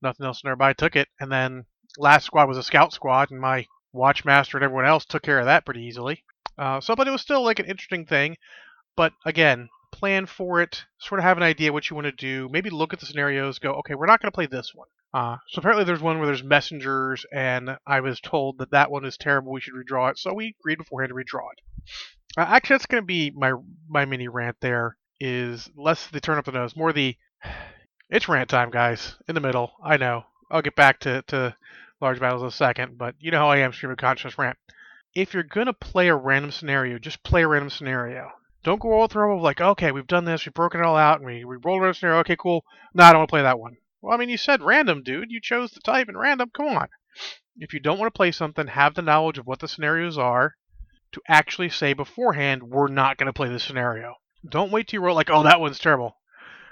Nothing 0.00 0.26
else 0.26 0.42
nearby 0.44 0.72
took 0.72 0.96
it, 0.96 1.08
and 1.20 1.30
then 1.30 1.64
last 1.96 2.26
squad 2.26 2.48
was 2.48 2.58
a 2.58 2.62
scout 2.62 2.92
squad, 2.92 3.30
and 3.30 3.40
my 3.40 3.66
watchmaster 3.94 4.54
and 4.54 4.64
everyone 4.64 4.86
else 4.86 5.04
took 5.04 5.22
care 5.22 5.38
of 5.38 5.46
that 5.46 5.64
pretty 5.64 5.82
easily. 5.82 6.24
Uh, 6.58 6.80
so, 6.80 6.96
but 6.96 7.06
it 7.06 7.12
was 7.12 7.20
still 7.20 7.42
like 7.42 7.58
an 7.58 7.66
interesting 7.66 8.04
thing. 8.04 8.36
But 8.96 9.12
again, 9.24 9.68
plan 9.92 10.26
for 10.26 10.60
it, 10.60 10.84
sort 10.98 11.18
of 11.18 11.24
have 11.24 11.36
an 11.36 11.42
idea 11.42 11.72
what 11.72 11.88
you 11.88 11.94
want 11.94 12.06
to 12.06 12.12
do, 12.12 12.48
maybe 12.50 12.70
look 12.70 12.92
at 12.92 13.00
the 13.00 13.06
scenarios, 13.06 13.58
go, 13.58 13.74
okay, 13.74 13.94
we're 13.94 14.06
not 14.06 14.20
going 14.20 14.30
to 14.30 14.34
play 14.34 14.46
this 14.46 14.72
one. 14.74 14.88
Uh, 15.14 15.36
so 15.48 15.58
apparently 15.58 15.84
there's 15.84 16.00
one 16.00 16.18
where 16.18 16.26
there's 16.26 16.42
messengers, 16.42 17.26
and 17.32 17.76
I 17.86 18.00
was 18.00 18.18
told 18.20 18.58
that 18.58 18.70
that 18.70 18.90
one 18.90 19.04
is 19.04 19.16
terrible, 19.16 19.52
we 19.52 19.60
should 19.60 19.74
redraw 19.74 20.10
it, 20.10 20.18
so 20.18 20.32
we 20.32 20.56
agreed 20.58 20.78
beforehand 20.78 21.10
to 21.10 21.14
redraw 21.14 21.48
it. 21.52 21.90
Uh, 22.36 22.46
actually, 22.48 22.74
that's 22.74 22.86
going 22.86 23.02
to 23.02 23.06
be 23.06 23.30
my 23.30 23.52
my 23.88 24.06
mini 24.06 24.26
rant 24.26 24.56
there, 24.60 24.96
is 25.20 25.68
less 25.76 26.06
the 26.06 26.20
turn 26.20 26.38
up 26.38 26.46
the 26.46 26.52
nose, 26.52 26.74
more 26.74 26.92
the, 26.92 27.16
it's 28.10 28.28
rant 28.28 28.48
time, 28.48 28.70
guys, 28.70 29.16
in 29.28 29.34
the 29.34 29.40
middle, 29.40 29.72
I 29.84 29.98
know. 29.98 30.24
I'll 30.50 30.62
get 30.62 30.76
back 30.76 31.00
to, 31.00 31.22
to 31.28 31.56
large 32.00 32.20
battles 32.20 32.42
in 32.42 32.48
a 32.48 32.50
second, 32.50 32.96
but 32.98 33.14
you 33.18 33.30
know 33.30 33.38
how 33.38 33.50
I 33.50 33.58
am, 33.58 33.72
stream 33.72 33.92
of 33.92 33.98
consciousness 33.98 34.38
rant. 34.38 34.58
If 35.14 35.34
you're 35.34 35.42
going 35.42 35.66
to 35.66 35.74
play 35.74 36.08
a 36.08 36.16
random 36.16 36.50
scenario, 36.50 36.98
just 36.98 37.22
play 37.22 37.42
a 37.42 37.48
random 37.48 37.70
scenario. 37.70 38.30
Don't 38.64 38.80
go 38.80 38.92
all 38.92 39.08
through 39.08 39.36
of 39.36 39.42
like, 39.42 39.60
okay, 39.60 39.90
we've 39.90 40.06
done 40.06 40.24
this, 40.24 40.46
we've 40.46 40.54
broken 40.54 40.80
it 40.80 40.86
all 40.86 40.96
out, 40.96 41.18
and 41.18 41.26
we, 41.26 41.44
we 41.44 41.56
rolled 41.56 41.82
around 41.82 41.94
scenario. 41.94 42.20
Okay, 42.20 42.36
cool. 42.36 42.64
No, 42.94 43.04
I 43.04 43.10
don't 43.10 43.20
want 43.20 43.28
to 43.28 43.32
play 43.32 43.42
that 43.42 43.58
one. 43.58 43.76
Well, 44.00 44.14
I 44.14 44.16
mean, 44.18 44.28
you 44.28 44.36
said 44.36 44.62
random, 44.62 45.02
dude. 45.02 45.30
You 45.30 45.40
chose 45.40 45.72
the 45.72 45.80
type 45.80 46.08
and 46.08 46.18
random. 46.18 46.50
Come 46.54 46.66
on. 46.66 46.88
If 47.56 47.74
you 47.74 47.80
don't 47.80 47.98
want 47.98 48.12
to 48.12 48.16
play 48.16 48.32
something, 48.32 48.68
have 48.68 48.94
the 48.94 49.02
knowledge 49.02 49.38
of 49.38 49.46
what 49.46 49.58
the 49.58 49.68
scenarios 49.68 50.16
are 50.16 50.54
to 51.12 51.20
actually 51.28 51.68
say 51.68 51.92
beforehand, 51.92 52.62
we're 52.62 52.88
not 52.88 53.16
going 53.18 53.26
to 53.26 53.32
play 53.32 53.48
this 53.48 53.64
scenario. 53.64 54.14
Don't 54.48 54.72
wait 54.72 54.88
till 54.88 55.00
you 55.00 55.06
roll 55.06 55.14
like, 55.14 55.30
oh, 55.30 55.42
that 55.42 55.60
one's 55.60 55.78
terrible. 55.78 56.16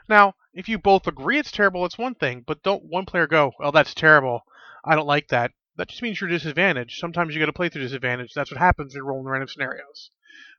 Now, 0.08 0.34
if 0.52 0.68
you 0.68 0.78
both 0.78 1.06
agree 1.06 1.38
it's 1.38 1.52
terrible, 1.52 1.84
it's 1.84 1.98
one 1.98 2.14
thing, 2.14 2.42
but 2.46 2.62
don't 2.62 2.84
one 2.84 3.04
player 3.04 3.26
go, 3.26 3.52
oh, 3.60 3.70
that's 3.70 3.94
terrible. 3.94 4.44
I 4.84 4.96
don't 4.96 5.06
like 5.06 5.28
that. 5.28 5.52
That 5.80 5.88
just 5.88 6.02
means 6.02 6.20
you're 6.20 6.28
disadvantaged. 6.28 6.98
Sometimes 6.98 7.32
you 7.32 7.40
got 7.40 7.46
to 7.46 7.54
play 7.54 7.70
through 7.70 7.80
disadvantage. 7.80 8.34
That's 8.34 8.50
what 8.50 8.60
happens 8.60 8.94
in 8.94 9.02
rolling 9.02 9.24
random 9.24 9.48
scenarios. 9.48 10.10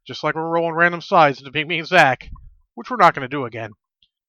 just 0.03 0.23
like 0.23 0.33
when 0.33 0.43
we're 0.43 0.49
rolling 0.49 0.73
random 0.73 0.99
sides 0.99 1.37
into 1.37 1.51
being 1.51 1.67
me 1.67 1.77
and 1.77 1.87
Zach, 1.87 2.31
which 2.73 2.89
we're 2.89 2.97
not 2.97 3.13
going 3.13 3.21
to 3.21 3.27
do 3.27 3.45
again, 3.45 3.73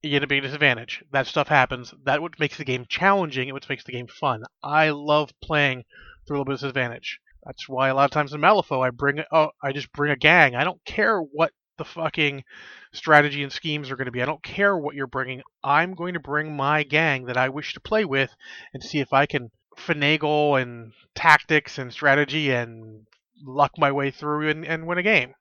you 0.02 0.10
get 0.10 0.22
a 0.22 0.26
big 0.26 0.42
disadvantage. 0.42 1.02
That 1.10 1.26
stuff 1.26 1.48
happens. 1.48 1.94
That 2.04 2.20
what 2.20 2.38
makes 2.38 2.58
the 2.58 2.66
game 2.66 2.84
challenging. 2.86 3.48
It 3.48 3.52
what 3.54 3.66
makes 3.70 3.84
the 3.84 3.92
game 3.92 4.06
fun. 4.06 4.42
I 4.62 4.90
love 4.90 5.30
playing 5.42 5.84
through 6.26 6.36
a 6.36 6.38
little 6.40 6.44
bit 6.44 6.54
of 6.56 6.60
disadvantage. 6.60 7.20
That's 7.42 7.66
why 7.70 7.88
a 7.88 7.94
lot 7.94 8.04
of 8.04 8.10
times 8.10 8.34
in 8.34 8.42
Malifaux 8.42 8.86
I 8.86 8.90
bring 8.90 9.24
oh 9.32 9.52
I 9.62 9.72
just 9.72 9.90
bring 9.92 10.12
a 10.12 10.16
gang. 10.16 10.54
I 10.54 10.62
don't 10.62 10.84
care 10.84 11.20
what 11.20 11.52
the 11.78 11.86
fucking 11.86 12.44
strategy 12.92 13.42
and 13.42 13.50
schemes 13.50 13.90
are 13.90 13.96
going 13.96 14.04
to 14.04 14.12
be. 14.12 14.20
I 14.20 14.26
don't 14.26 14.42
care 14.42 14.76
what 14.76 14.94
you're 14.94 15.06
bringing. 15.06 15.40
I'm 15.64 15.94
going 15.94 16.12
to 16.12 16.20
bring 16.20 16.54
my 16.54 16.82
gang 16.82 17.24
that 17.24 17.38
I 17.38 17.48
wish 17.48 17.72
to 17.72 17.80
play 17.80 18.04
with 18.04 18.30
and 18.74 18.82
see 18.82 18.98
if 18.98 19.14
I 19.14 19.24
can 19.24 19.50
finagle 19.76 20.60
and 20.60 20.92
tactics 21.14 21.78
and 21.78 21.92
strategy 21.92 22.52
and 22.52 23.06
luck 23.44 23.72
my 23.78 23.92
way 23.92 24.10
through 24.10 24.48
and, 24.48 24.64
and 24.66 24.86
win 24.86 24.98
a 24.98 25.02
game. 25.02 25.34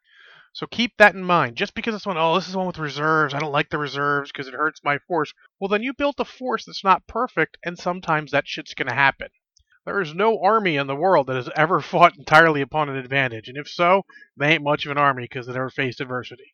So 0.54 0.68
keep 0.68 0.98
that 0.98 1.16
in 1.16 1.24
mind. 1.24 1.56
Just 1.56 1.74
because 1.74 1.96
it's 1.96 2.06
one, 2.06 2.18
oh, 2.18 2.36
this 2.36 2.50
is 2.50 2.58
one 2.58 2.68
with 2.68 2.78
reserves. 2.78 3.34
I 3.34 3.40
don't 3.40 3.54
like 3.54 3.70
the 3.70 3.78
reserves 3.78 4.32
because 4.32 4.48
it 4.48 4.54
hurts 4.54 4.84
my 4.84 4.98
force. 5.08 5.34
Well, 5.60 5.70
then 5.70 5.84
you 5.84 5.94
built 5.94 6.20
a 6.20 6.26
force 6.26 6.66
that's 6.66 6.84
not 6.84 7.08
perfect, 7.08 7.58
and 7.64 7.80
sometimes 7.80 8.32
that 8.32 8.48
shit's 8.48 8.74
going 8.74 8.90
to 8.90 8.94
happen. 8.94 9.30
There 9.86 10.02
is 10.02 10.14
no 10.14 10.42
army 10.42 10.76
in 10.76 10.88
the 10.88 10.96
world 10.96 11.28
that 11.28 11.38
has 11.38 11.50
ever 11.56 11.80
fought 11.82 12.18
entirely 12.18 12.62
upon 12.62 12.90
an 12.90 12.98
advantage, 12.98 13.48
and 13.48 13.58
if 13.58 13.70
so, 13.70 14.04
they 14.36 14.54
ain't 14.54 14.64
much 14.64 14.86
of 14.86 14.92
an 14.92 14.98
army 14.98 15.24
because 15.24 15.48
they 15.48 15.54
never 15.54 15.70
faced 15.70 16.02
adversity. 16.02 16.54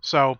So 0.00 0.38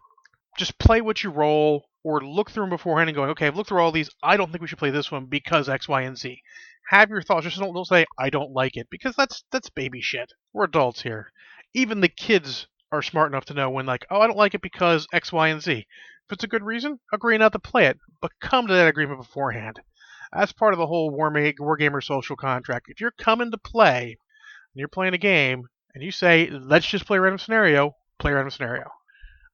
just 0.58 0.78
play 0.78 1.00
what 1.00 1.22
you 1.22 1.30
roll, 1.30 1.88
or 2.02 2.21
look 2.23 2.50
through 2.50 2.64
them 2.64 2.71
beforehand 2.71 3.09
and 3.09 3.16
going, 3.16 3.30
okay, 3.30 3.47
I've 3.47 3.57
looked 3.57 3.69
through 3.69 3.80
all 3.80 3.92
these. 3.92 4.11
I 4.23 4.37
don't 4.37 4.50
think 4.50 4.62
we 4.62 4.69
should 4.69 4.78
play 4.78 4.90
this 4.90 5.11
one 5.11 5.26
because 5.26 5.69
X, 5.69 5.88
Y, 5.88 6.02
and 6.02 6.16
Z. 6.19 6.40
Have 6.88 7.11
your 7.11 7.23
thoughts. 7.23 7.45
Just 7.45 7.59
don't, 7.59 7.75
don't 7.75 7.87
say 7.87 8.07
I 8.19 8.30
don't 8.30 8.52
like 8.52 8.76
it 8.76 8.88
because 8.90 9.14
that's 9.16 9.45
that's 9.52 9.71
baby 9.71 10.00
shit. 10.00 10.33
We're 10.52 10.64
adults 10.64 11.02
here 11.02 11.30
even 11.75 12.00
the 12.00 12.09
kids 12.09 12.66
are 12.92 13.02
smart 13.02 13.30
enough 13.30 13.45
to 13.47 13.54
know 13.54 13.71
when 13.71 13.87
like, 13.87 14.07
oh, 14.11 14.21
I 14.21 14.26
don't 14.26 14.37
like 14.37 14.54
it 14.54 14.62
because 14.62 15.07
X, 15.12 15.33
Y, 15.33 15.49
and 15.49 15.62
Z. 15.62 15.73
If 16.26 16.33
it's 16.33 16.45
a 16.45 16.49
good 16.49 16.62
reason, 16.62 16.99
agree 17.12 17.38
not 17.38 17.52
to 17.52 17.59
play 17.59 17.87
it, 17.87 17.99
but 18.21 18.33
come 18.40 18.66
to 18.66 18.75
that 18.75 18.88
agreement 18.88 19.21
beforehand. 19.21 19.80
That's 20.33 20.52
part 20.52 20.75
of 20.75 20.78
the 20.78 20.87
whole 20.87 21.11
Wargamer 21.12 22.02
social 22.02 22.37
contract. 22.37 22.87
If 22.88 23.00
you're 23.00 23.12
coming 23.12 23.50
to 23.50 23.59
play 23.59 24.16
and 24.75 24.78
you're 24.78 24.88
playing 24.88 25.14
a 25.14 25.19
game 25.19 25.66
and 25.95 26.04
you 26.04 26.12
say, 26.12 26.49
let's 26.50 26.87
just 26.87 27.07
play 27.07 27.19
random 27.19 27.38
scenario, 27.38 27.97
play 28.19 28.33
random 28.33 28.50
scenario. 28.50 28.90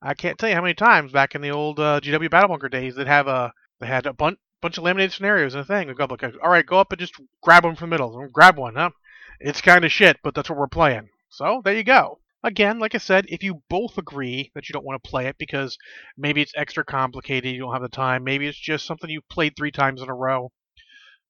I 0.01 0.13
can't 0.13 0.37
tell 0.37 0.49
you 0.49 0.55
how 0.55 0.61
many 0.61 0.75
times 0.75 1.11
back 1.11 1.33
in 1.33 1.41
the 1.41 1.49
old 1.49 1.79
uh, 1.79 1.99
GW 2.01 2.29
Battle 2.29 2.49
Bunker 2.49 2.69
days 2.69 2.95
that 2.95 3.07
have 3.07 3.27
a 3.27 3.53
they 3.79 3.87
had 3.87 4.05
a 4.05 4.13
bunch 4.13 4.37
bunch 4.61 4.77
of 4.77 4.83
laminated 4.83 5.13
scenarios 5.13 5.53
and 5.53 5.61
a 5.61 5.65
thing. 5.65 5.87
We 5.87 5.93
go 5.93 6.07
like, 6.09 6.23
all 6.23 6.49
right, 6.49 6.65
go 6.65 6.79
up 6.79 6.91
and 6.91 6.99
just 6.99 7.15
grab 7.41 7.63
one 7.63 7.75
from 7.75 7.89
the 7.89 7.93
middle. 7.93 8.27
Grab 8.31 8.57
one, 8.57 8.75
huh? 8.75 8.91
It's 9.39 9.61
kind 9.61 9.85
of 9.85 9.91
shit, 9.91 10.17
but 10.23 10.33
that's 10.33 10.49
what 10.49 10.57
we're 10.57 10.67
playing. 10.67 11.09
So 11.29 11.61
there 11.63 11.75
you 11.75 11.83
go. 11.83 12.19
Again, 12.43 12.79
like 12.79 12.95
I 12.95 12.99
said, 12.99 13.25
if 13.29 13.43
you 13.43 13.61
both 13.69 13.97
agree 13.97 14.51
that 14.55 14.69
you 14.69 14.73
don't 14.73 14.85
want 14.85 15.03
to 15.03 15.09
play 15.09 15.27
it 15.27 15.37
because 15.37 15.77
maybe 16.15 16.41
it's 16.41 16.53
extra 16.55 16.85
complicated, 16.85 17.53
you 17.53 17.59
don't 17.59 17.73
have 17.73 17.81
the 17.81 17.89
time, 17.89 18.23
maybe 18.23 18.47
it's 18.47 18.57
just 18.57 18.85
something 18.85 19.09
you've 19.09 19.27
played 19.29 19.55
three 19.55 19.71
times 19.71 20.01
in 20.01 20.09
a 20.09 20.13
row, 20.13 20.51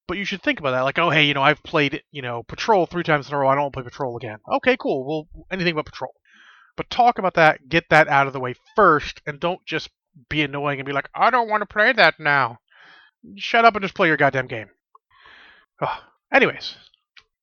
but 0.08 0.18
you 0.18 0.26
should 0.26 0.44
think 0.44 0.60
about 0.60 0.72
that. 0.72 0.82
Like, 0.82 1.00
oh, 1.00 1.10
hey, 1.10 1.26
you 1.26 1.34
know, 1.34 1.42
I've 1.42 1.64
played, 1.64 2.04
you 2.12 2.22
know, 2.22 2.44
Patrol 2.44 2.86
three 2.86 3.04
times 3.04 3.28
in 3.28 3.34
a 3.34 3.38
row. 3.38 3.48
I 3.48 3.56
don't 3.56 3.64
want 3.64 3.74
to 3.74 3.82
play 3.82 3.90
Patrol 3.90 4.18
again. 4.18 4.40
Okay, 4.56 4.78
cool. 4.78 5.06
Well, 5.06 5.46
anything 5.52 5.76
but 5.76 5.86
Patrol. 5.86 6.14
But 6.78 6.90
talk 6.90 7.20
about 7.20 7.34
that, 7.34 7.68
get 7.68 7.90
that 7.90 8.08
out 8.08 8.28
of 8.28 8.34
the 8.34 8.40
way 8.40 8.56
first, 8.76 9.22
and 9.26 9.40
don't 9.40 9.66
just 9.66 9.90
be 10.30 10.44
annoying 10.44 10.80
and 10.80 10.86
be 10.86 10.94
like, 10.94 11.10
I 11.14 11.30
don't 11.30 11.50
want 11.50 11.62
to 11.62 11.66
play 11.66 11.92
that 11.92 12.20
now. 12.20 12.60
Shut 13.36 13.66
up 13.66 13.76
and 13.76 13.84
just 13.84 13.96
play 13.96 14.08
your 14.08 14.18
goddamn 14.18 14.48
game. 14.48 14.70
Oh. 15.82 16.04
Anyways, 16.32 16.76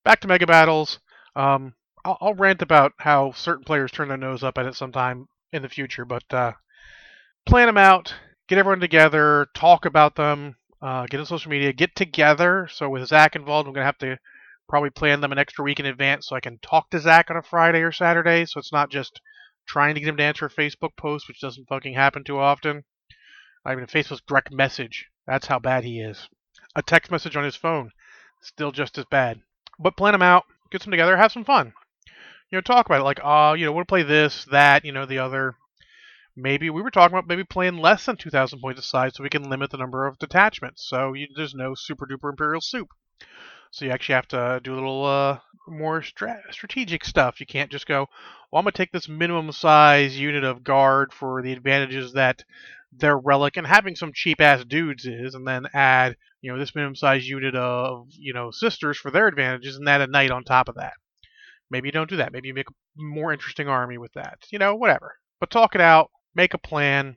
back 0.04 0.20
to 0.20 0.28
Mega 0.28 0.46
Battles. 0.46 0.98
Um, 1.34 1.74
I'll, 2.04 2.18
I'll, 2.20 2.34
rant 2.34 2.62
about 2.62 2.92
how 2.98 3.32
certain 3.32 3.64
players 3.64 3.90
turn 3.90 4.08
their 4.08 4.16
nose 4.16 4.44
up 4.44 4.58
at 4.58 4.66
it 4.66 4.74
sometime 4.74 5.26
in 5.52 5.62
the 5.62 5.68
future, 5.68 6.04
but 6.04 6.24
uh, 6.32 6.52
plan 7.46 7.66
them 7.66 7.78
out, 7.78 8.14
get 8.46 8.58
everyone 8.58 8.80
together, 8.80 9.46
talk 9.54 9.86
about 9.86 10.16
them, 10.16 10.56
uh, 10.82 11.06
get 11.06 11.18
on 11.18 11.26
social 11.26 11.50
media, 11.50 11.72
get 11.72 11.96
together. 11.96 12.68
So 12.70 12.90
with 12.90 13.08
Zach 13.08 13.36
involved, 13.36 13.66
I'm 13.66 13.74
gonna 13.74 13.86
have 13.86 13.98
to 13.98 14.18
probably 14.68 14.90
plan 14.90 15.20
them 15.20 15.32
an 15.32 15.38
extra 15.38 15.64
week 15.64 15.80
in 15.80 15.86
advance 15.86 16.28
so 16.28 16.36
I 16.36 16.40
can 16.40 16.58
talk 16.58 16.90
to 16.90 17.00
Zach 17.00 17.30
on 17.30 17.36
a 17.36 17.42
Friday 17.42 17.80
or 17.80 17.92
Saturday. 17.92 18.46
So 18.46 18.58
it's 18.58 18.72
not 18.72 18.90
just 18.90 19.20
trying 19.66 19.94
to 19.94 20.00
get 20.00 20.08
him 20.08 20.16
to 20.16 20.22
answer 20.22 20.46
a 20.46 20.50
Facebook 20.50 20.96
post, 20.96 21.28
which 21.28 21.40
doesn't 21.40 21.68
fucking 21.68 21.94
happen 21.94 22.24
too 22.24 22.38
often. 22.38 22.84
Not 23.64 23.72
even 23.72 23.84
a 23.84 23.86
Facebook 23.86 24.20
direct 24.26 24.52
message. 24.52 25.06
That's 25.26 25.46
how 25.46 25.58
bad 25.58 25.84
he 25.84 26.00
is. 26.00 26.28
A 26.76 26.82
text 26.82 27.10
message 27.10 27.36
on 27.36 27.44
his 27.44 27.56
phone, 27.56 27.90
still 28.42 28.72
just 28.72 28.98
as 28.98 29.04
bad. 29.06 29.40
But 29.78 29.96
plan 29.96 30.12
them 30.12 30.22
out, 30.22 30.44
get 30.70 30.82
them 30.82 30.90
together, 30.90 31.16
have 31.16 31.32
some 31.32 31.44
fun 31.44 31.72
you 32.54 32.58
know, 32.58 32.62
talk 32.62 32.86
about 32.86 33.00
it. 33.00 33.04
Like, 33.04 33.18
uh, 33.22 33.56
you 33.58 33.66
know, 33.66 33.72
we'll 33.72 33.84
play 33.84 34.04
this, 34.04 34.44
that, 34.52 34.84
you 34.84 34.92
know, 34.92 35.06
the 35.06 35.18
other. 35.18 35.56
Maybe 36.36 36.70
we 36.70 36.82
were 36.82 36.90
talking 36.90 37.12
about 37.12 37.26
maybe 37.26 37.42
playing 37.42 37.78
less 37.78 38.06
than 38.06 38.16
2,000 38.16 38.60
points 38.60 38.80
aside 38.80 39.14
so 39.14 39.24
we 39.24 39.28
can 39.28 39.50
limit 39.50 39.70
the 39.70 39.76
number 39.76 40.06
of 40.06 40.18
detachments. 40.18 40.88
So 40.88 41.12
you, 41.14 41.26
there's 41.34 41.54
no 41.54 41.74
super 41.74 42.06
duper 42.06 42.30
Imperial 42.30 42.60
soup. 42.60 42.88
So 43.74 43.84
you 43.84 43.90
actually 43.90 44.14
have 44.14 44.28
to 44.28 44.60
do 44.62 44.72
a 44.72 44.76
little 44.76 45.04
uh, 45.04 45.40
more 45.66 46.00
stra- 46.00 46.44
strategic 46.52 47.04
stuff. 47.04 47.40
You 47.40 47.46
can't 47.46 47.72
just 47.72 47.88
go, 47.88 48.06
well, 48.52 48.60
I'm 48.60 48.62
going 48.62 48.70
to 48.70 48.78
take 48.78 48.92
this 48.92 49.08
minimum 49.08 49.50
size 49.50 50.16
unit 50.16 50.44
of 50.44 50.62
guard 50.62 51.12
for 51.12 51.42
the 51.42 51.50
advantages 51.50 52.12
that 52.12 52.44
their 52.92 53.18
relic 53.18 53.56
and 53.56 53.66
having 53.66 53.96
some 53.96 54.12
cheap 54.14 54.40
ass 54.40 54.64
dudes 54.64 55.06
is, 55.06 55.34
and 55.34 55.44
then 55.44 55.66
add, 55.74 56.16
you 56.40 56.52
know, 56.52 56.58
this 56.60 56.72
minimum 56.76 56.94
size 56.94 57.28
unit 57.28 57.56
of, 57.56 58.06
you 58.10 58.32
know, 58.32 58.52
sisters 58.52 58.96
for 58.96 59.10
their 59.10 59.26
advantages, 59.26 59.74
and 59.74 59.88
add 59.88 60.02
a 60.02 60.06
knight 60.06 60.30
on 60.30 60.44
top 60.44 60.68
of 60.68 60.76
that. 60.76 60.92
Maybe 61.68 61.88
you 61.88 61.92
don't 61.92 62.08
do 62.08 62.18
that. 62.18 62.32
Maybe 62.32 62.46
you 62.46 62.54
make 62.54 62.70
a 62.70 62.74
more 62.96 63.32
interesting 63.32 63.66
army 63.66 63.98
with 63.98 64.12
that. 64.12 64.38
You 64.52 64.60
know, 64.60 64.76
whatever. 64.76 65.16
But 65.40 65.50
talk 65.50 65.74
it 65.74 65.80
out, 65.80 66.12
make 66.32 66.54
a 66.54 66.58
plan, 66.58 67.16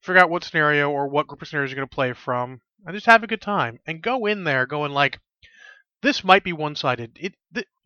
figure 0.00 0.22
out 0.22 0.30
what 0.30 0.42
scenario 0.42 0.90
or 0.90 1.06
what 1.06 1.26
group 1.26 1.42
of 1.42 1.48
scenarios 1.48 1.70
you're 1.70 1.76
going 1.76 1.88
to 1.88 1.94
play 1.94 2.14
from, 2.14 2.62
and 2.86 2.94
just 2.94 3.04
have 3.04 3.22
a 3.22 3.26
good 3.26 3.42
time. 3.42 3.78
And 3.86 4.00
go 4.00 4.24
in 4.24 4.44
there 4.44 4.64
going 4.64 4.92
like, 4.92 5.20
this 6.02 6.22
might 6.22 6.44
be 6.44 6.52
one-sided. 6.52 7.18
It 7.20 7.34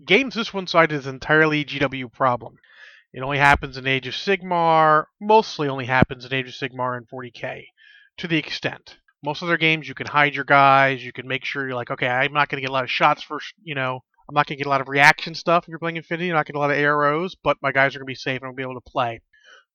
games 0.04 0.34
this 0.34 0.52
one-sided 0.52 0.94
is 0.94 1.06
entirely 1.06 1.64
GW 1.64 2.12
problem. 2.12 2.58
It 3.12 3.20
only 3.22 3.38
happens 3.38 3.76
in 3.76 3.86
Age 3.86 4.06
of 4.06 4.14
Sigmar. 4.14 5.04
Mostly 5.20 5.68
only 5.68 5.86
happens 5.86 6.24
in 6.24 6.32
Age 6.32 6.48
of 6.48 6.54
Sigmar 6.54 6.96
and 6.96 7.08
40k, 7.08 7.64
to 8.18 8.28
the 8.28 8.38
extent. 8.38 8.96
Most 9.22 9.42
other 9.42 9.56
games, 9.56 9.86
you 9.86 9.94
can 9.94 10.06
hide 10.06 10.34
your 10.34 10.44
guys. 10.44 11.04
You 11.04 11.12
can 11.12 11.28
make 11.28 11.44
sure 11.44 11.66
you're 11.66 11.76
like, 11.76 11.90
okay, 11.90 12.08
I'm 12.08 12.32
not 12.32 12.48
going 12.48 12.56
to 12.56 12.62
get 12.62 12.70
a 12.70 12.72
lot 12.72 12.84
of 12.84 12.90
shots 12.90 13.22
for, 13.22 13.38
you 13.62 13.74
know, 13.74 14.00
I'm 14.28 14.34
not 14.34 14.46
going 14.46 14.56
to 14.56 14.64
get 14.64 14.66
a 14.66 14.70
lot 14.70 14.80
of 14.80 14.88
reaction 14.88 15.34
stuff 15.34 15.64
if 15.64 15.68
you're 15.68 15.78
playing 15.78 15.96
Infinity. 15.96 16.30
I'm 16.30 16.34
not 16.34 16.46
going 16.46 16.46
to 16.46 16.52
get 16.52 16.58
a 16.58 16.60
lot 16.60 16.70
of 16.70 16.78
arrows, 16.78 17.36
but 17.42 17.58
my 17.62 17.70
guys 17.70 17.94
are 17.94 17.98
going 17.98 18.06
to 18.06 18.10
be 18.10 18.14
safe 18.14 18.40
and 18.40 18.48
I'll 18.48 18.54
be 18.54 18.62
able 18.62 18.74
to 18.74 18.80
play. 18.80 19.20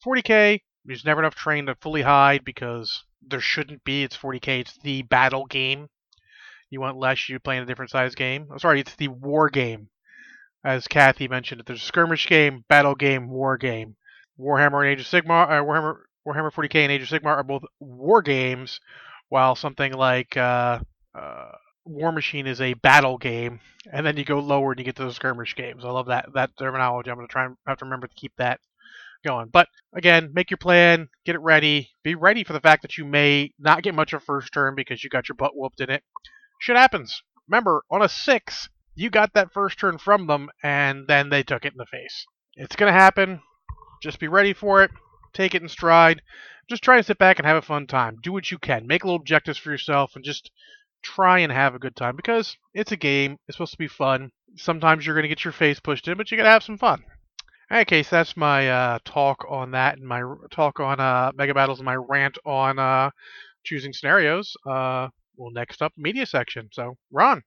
40k, 0.05 0.59
there's 0.85 1.05
never 1.05 1.21
enough 1.21 1.35
train 1.35 1.67
to 1.67 1.75
fully 1.75 2.01
hide 2.01 2.43
because 2.43 3.03
there 3.25 3.39
shouldn't 3.39 3.83
be. 3.83 4.03
It's 4.03 4.17
40k. 4.17 4.59
It's 4.61 4.77
the 4.83 5.03
battle 5.03 5.45
game. 5.45 5.87
You 6.69 6.81
want 6.81 6.97
less, 6.97 7.29
you 7.29 7.39
play 7.39 7.57
in 7.57 7.63
a 7.63 7.65
different 7.65 7.91
size 7.91 8.15
game. 8.15 8.47
I'm 8.51 8.59
sorry, 8.59 8.81
it's 8.81 8.95
the 8.95 9.07
war 9.07 9.49
game. 9.49 9.89
As 10.63 10.87
Kathy 10.87 11.27
mentioned, 11.27 11.61
there's 11.65 11.81
a 11.81 11.85
skirmish 11.85 12.27
game, 12.27 12.65
battle 12.67 12.95
game, 12.95 13.29
war 13.29 13.57
game. 13.57 13.95
Warhammer 14.39 14.81
and 14.81 14.87
Age 14.87 15.01
of 15.01 15.07
Sigmar, 15.07 15.49
uh, 15.49 15.63
Warhammer, 15.63 15.97
Warhammer 16.27 16.51
40k 16.51 16.75
and 16.75 16.91
Age 16.91 17.01
of 17.03 17.07
Sigmar 17.09 17.37
are 17.37 17.43
both 17.43 17.63
war 17.79 18.21
games, 18.21 18.79
while 19.29 19.55
something 19.55 19.93
like 19.93 20.35
uh, 20.37 20.79
uh, 21.15 21.51
Warmachine 21.87 22.47
is 22.47 22.61
a 22.61 22.73
battle 22.73 23.17
game, 23.17 23.59
and 23.91 24.05
then 24.05 24.17
you 24.17 24.25
go 24.25 24.39
lower 24.39 24.71
and 24.71 24.79
you 24.79 24.85
get 24.85 24.95
to 24.97 25.05
the 25.05 25.13
skirmish 25.13 25.55
games. 25.55 25.85
I 25.85 25.89
love 25.89 26.07
that 26.07 26.29
that 26.33 26.51
terminology. 26.57 27.09
I'm 27.09 27.15
going 27.17 27.27
to 27.27 27.31
try 27.31 27.45
and 27.45 27.55
have 27.65 27.77
to 27.79 27.85
remember 27.85 28.07
to 28.07 28.15
keep 28.15 28.33
that 28.37 28.59
going. 29.25 29.47
But 29.47 29.67
again, 29.93 30.31
make 30.33 30.51
your 30.51 30.57
plan, 30.57 31.09
get 31.25 31.35
it 31.35 31.41
ready, 31.41 31.89
be 32.03 32.15
ready 32.15 32.43
for 32.43 32.53
the 32.53 32.59
fact 32.59 32.81
that 32.83 32.97
you 32.97 33.05
may 33.05 33.51
not 33.59 33.83
get 33.83 33.95
much 33.95 34.13
of 34.13 34.23
first 34.23 34.53
turn 34.53 34.75
because 34.75 35.03
you 35.03 35.09
got 35.09 35.27
your 35.29 35.35
butt 35.35 35.55
whooped 35.55 35.81
in 35.81 35.89
it. 35.89 36.03
Shit 36.59 36.75
happens. 36.75 37.21
Remember, 37.47 37.83
on 37.89 38.01
a 38.01 38.09
six, 38.09 38.69
you 38.95 39.09
got 39.09 39.33
that 39.33 39.53
first 39.53 39.79
turn 39.79 39.97
from 39.97 40.27
them, 40.27 40.49
and 40.63 41.07
then 41.07 41.29
they 41.29 41.43
took 41.43 41.65
it 41.65 41.73
in 41.73 41.77
the 41.77 41.85
face. 41.85 42.25
It's 42.55 42.75
going 42.75 42.91
to 42.91 42.99
happen. 42.99 43.41
Just 44.01 44.19
be 44.19 44.27
ready 44.27 44.53
for 44.53 44.83
it. 44.83 44.91
Take 45.33 45.55
it 45.55 45.61
in 45.61 45.69
stride. 45.69 46.21
Just 46.69 46.83
try 46.83 46.97
to 46.97 47.03
sit 47.03 47.17
back 47.17 47.37
and 47.39 47.45
have 47.45 47.57
a 47.57 47.61
fun 47.61 47.87
time. 47.87 48.17
Do 48.21 48.33
what 48.33 48.51
you 48.51 48.57
can. 48.57 48.87
Make 48.87 49.03
little 49.03 49.19
objectives 49.19 49.57
for 49.57 49.71
yourself 49.71 50.15
and 50.15 50.25
just 50.25 50.51
try 51.03 51.39
and 51.39 51.51
have 51.51 51.75
a 51.75 51.79
good 51.79 51.95
time 51.95 52.15
because 52.15 52.57
it's 52.73 52.91
a 52.91 52.97
game. 52.97 53.37
It's 53.47 53.55
supposed 53.55 53.73
to 53.73 53.77
be 53.77 53.87
fun. 53.87 54.31
Sometimes 54.55 55.05
you're 55.05 55.15
going 55.15 55.23
to 55.23 55.29
get 55.29 55.43
your 55.43 55.53
face 55.53 55.79
pushed 55.79 56.07
in, 56.07 56.17
but 56.17 56.31
you 56.31 56.37
got 56.37 56.43
to 56.43 56.49
have 56.49 56.63
some 56.63 56.77
fun. 56.77 57.03
Okay, 57.71 58.01
so 58.01 58.15
that's 58.15 58.35
my 58.37 58.69
uh, 58.69 58.99
talk 59.05 59.45
on 59.49 59.71
that 59.71 59.97
and 59.97 60.07
my 60.07 60.23
talk 60.51 60.79
on 60.79 60.99
uh, 60.99 61.31
Mega 61.35 61.53
Battles 61.53 61.79
and 61.79 61.85
my 61.85 61.95
rant 61.95 62.37
on 62.45 62.79
uh, 62.79 63.11
choosing 63.63 63.93
scenarios. 63.93 64.55
Uh, 64.65 65.09
well, 65.37 65.51
next 65.51 65.81
up, 65.81 65.93
media 65.97 66.25
section. 66.25 66.69
So, 66.71 66.97
Ron. 67.11 67.43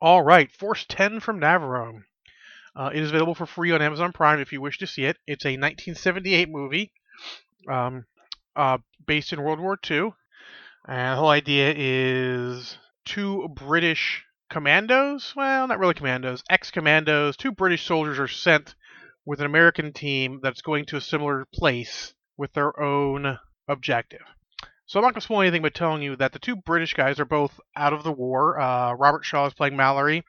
All 0.00 0.22
right, 0.22 0.50
Force 0.52 0.84
10 0.88 1.20
from 1.20 1.40
Navarone. 1.40 2.02
Uh, 2.74 2.90
it 2.92 3.02
is 3.02 3.10
available 3.10 3.34
for 3.34 3.46
free 3.46 3.72
on 3.72 3.82
Amazon 3.82 4.12
Prime 4.12 4.40
if 4.40 4.52
you 4.52 4.60
wish 4.60 4.78
to 4.78 4.86
see 4.86 5.04
it. 5.04 5.16
It's 5.26 5.44
a 5.44 5.50
1978 5.50 6.48
movie 6.48 6.92
um, 7.68 8.06
uh, 8.56 8.78
based 9.06 9.32
in 9.32 9.42
World 9.42 9.60
War 9.60 9.78
II. 9.88 10.12
And 10.88 11.12
the 11.12 11.20
whole 11.20 11.28
idea 11.28 11.74
is 11.76 12.78
two 13.04 13.48
British 13.54 14.24
commandos, 14.50 15.34
well, 15.36 15.68
not 15.68 15.78
really 15.78 15.94
commandos, 15.94 16.42
ex 16.50 16.70
commandos, 16.70 17.36
two 17.36 17.52
British 17.52 17.86
soldiers 17.86 18.18
are 18.18 18.28
sent 18.28 18.74
with 19.24 19.40
an 19.40 19.46
American 19.46 19.92
team 19.92 20.40
that's 20.42 20.62
going 20.62 20.84
to 20.86 20.96
a 20.96 21.00
similar 21.00 21.46
place 21.54 22.14
with 22.36 22.52
their 22.52 22.78
own 22.80 23.38
objective. 23.68 24.22
So 24.86 24.98
I'm 24.98 25.04
not 25.04 25.14
going 25.14 25.20
to 25.20 25.24
spoil 25.24 25.42
anything 25.42 25.62
by 25.62 25.70
telling 25.70 26.02
you 26.02 26.16
that 26.16 26.32
the 26.32 26.38
two 26.38 26.56
British 26.56 26.94
guys 26.94 27.20
are 27.20 27.24
both 27.24 27.58
out 27.76 27.92
of 27.92 28.04
the 28.04 28.12
war. 28.12 28.60
Uh, 28.60 28.92
Robert 28.94 29.24
Shaw 29.24 29.46
is 29.46 29.54
playing 29.54 29.76
Mallory, 29.76 30.24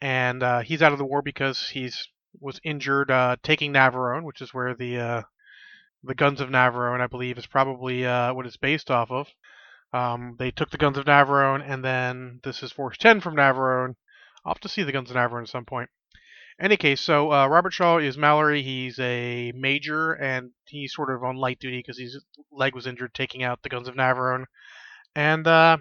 and 0.00 0.42
uh, 0.42 0.60
he's 0.60 0.82
out 0.82 0.92
of 0.92 0.98
the 0.98 1.04
war 1.04 1.22
because 1.22 1.68
he's 1.68 2.08
was 2.40 2.60
injured 2.64 3.10
uh, 3.10 3.36
taking 3.42 3.72
Navarone, 3.72 4.22
which 4.22 4.40
is 4.40 4.54
where 4.54 4.74
the 4.74 4.98
uh, 4.98 5.22
the 6.02 6.14
Guns 6.14 6.40
of 6.40 6.48
Navarone, 6.48 7.00
I 7.00 7.06
believe, 7.06 7.38
is 7.38 7.46
probably 7.46 8.06
uh, 8.06 8.32
what 8.34 8.46
it's 8.46 8.56
based 8.56 8.90
off 8.90 9.10
of. 9.10 9.28
Um, 9.92 10.36
they 10.38 10.50
took 10.50 10.70
the 10.70 10.78
Guns 10.78 10.98
of 10.98 11.04
Navarone, 11.04 11.62
and 11.64 11.84
then 11.84 12.40
this 12.42 12.62
is 12.62 12.72
Force 12.72 12.96
10 12.98 13.20
from 13.20 13.36
Navarone. 13.36 13.94
I'll 14.44 14.54
have 14.54 14.60
to 14.60 14.68
see 14.68 14.82
the 14.82 14.92
Guns 14.92 15.10
of 15.10 15.16
Navarone 15.16 15.42
at 15.42 15.48
some 15.48 15.64
point. 15.64 15.90
Any 16.60 16.76
case, 16.76 17.00
so 17.00 17.32
uh, 17.32 17.46
Robert 17.46 17.72
Shaw 17.72 17.98
is 17.98 18.18
Mallory. 18.18 18.62
He's 18.62 18.98
a 18.98 19.52
major, 19.52 20.12
and 20.12 20.50
he's 20.66 20.94
sort 20.94 21.10
of 21.10 21.24
on 21.24 21.36
light 21.36 21.58
duty 21.58 21.78
because 21.78 21.98
his 21.98 22.24
leg 22.50 22.74
was 22.74 22.86
injured 22.86 23.14
taking 23.14 23.42
out 23.42 23.62
the 23.62 23.68
Guns 23.68 23.88
of 23.88 23.94
Navarone. 23.94 24.44
And 25.14 25.46
uh, 25.46 25.78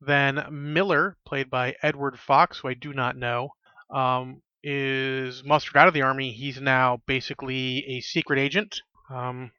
then 0.00 0.44
Miller, 0.50 1.16
played 1.26 1.50
by 1.50 1.76
Edward 1.82 2.18
Fox, 2.18 2.58
who 2.58 2.68
I 2.68 2.74
do 2.74 2.92
not 2.92 3.16
know, 3.16 3.50
um, 3.90 4.42
is 4.62 5.44
mustered 5.44 5.76
out 5.76 5.88
of 5.88 5.94
the 5.94 6.02
army. 6.02 6.32
He's 6.32 6.60
now 6.60 7.02
basically 7.06 7.84
a 7.86 8.00
secret 8.00 8.38
agent. 8.38 8.80
Um, 9.10 9.52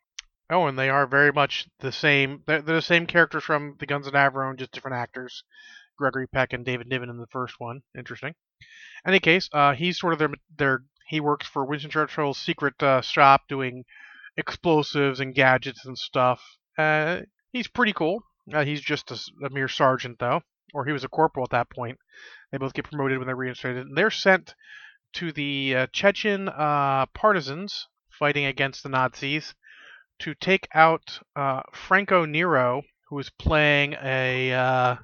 oh, 0.50 0.68
and 0.68 0.78
they 0.78 0.90
are 0.90 1.08
very 1.08 1.32
much 1.32 1.68
the 1.80 1.92
same. 1.92 2.44
They're, 2.46 2.62
they're, 2.62 2.76
the 2.76 2.82
same 2.82 3.06
characters 3.06 3.44
from 3.44 3.76
the 3.80 3.86
Guns 3.86 4.08
of 4.08 4.14
Navarone, 4.14 4.58
just 4.58 4.72
different 4.72 4.98
actors. 4.98 5.44
Gregory 5.98 6.28
Peck 6.28 6.54
and 6.54 6.66
David 6.66 6.88
Niven 6.88 7.10
in 7.10 7.18
the 7.18 7.28
first 7.28 7.56
one. 7.60 7.82
Interesting 7.98 8.34
any 9.06 9.20
case, 9.20 9.50
uh, 9.54 9.74
he's 9.74 10.00
sort 10.00 10.14
of 10.14 10.20
their 10.20 10.30
their 10.58 10.84
he 11.08 11.20
works 11.22 11.48
for 11.48 11.66
Winston 11.66 11.90
Churchill's 11.90 12.38
secret 12.38 12.82
uh, 12.84 13.02
shop 13.02 13.44
doing 13.48 13.86
explosives 14.36 15.20
and 15.20 15.34
gadgets 15.34 15.86
and 15.86 15.98
stuff. 15.98 16.42
Uh, 16.78 17.22
he's 17.52 17.68
pretty 17.68 17.94
cool. 17.94 18.22
Uh, 18.54 18.66
he's 18.66 18.82
just 18.82 19.10
a, 19.12 19.46
a, 19.46 19.50
mere 19.50 19.70
sergeant 19.70 20.20
though, 20.20 20.42
or 20.74 20.86
he 20.86 20.92
was 20.92 21.04
a 21.04 21.10
corporal 21.10 21.46
at 21.46 21.52
that 21.52 21.70
point. 21.70 21.98
They 22.52 22.58
both 22.58 22.74
get 22.74 22.86
promoted 22.86 23.18
when 23.18 23.28
they're 23.28 23.36
reinstated, 23.36 23.88
and 23.88 23.98
they're 23.98 24.12
sent 24.12 24.54
to 25.14 25.32
the 25.32 25.76
uh, 25.76 25.88
Chechen 25.94 26.50
uh, 26.50 27.06
partisans 27.08 27.88
fighting 28.10 28.46
against 28.46 28.84
the 28.84 28.90
Nazis 28.90 29.56
to 30.20 30.34
take 30.34 30.68
out 30.74 31.20
Franco 31.74 32.26
Nero, 32.26 32.82
who 33.10 33.20
is 33.20 33.30
playing 33.30 33.94
a 34.02 34.98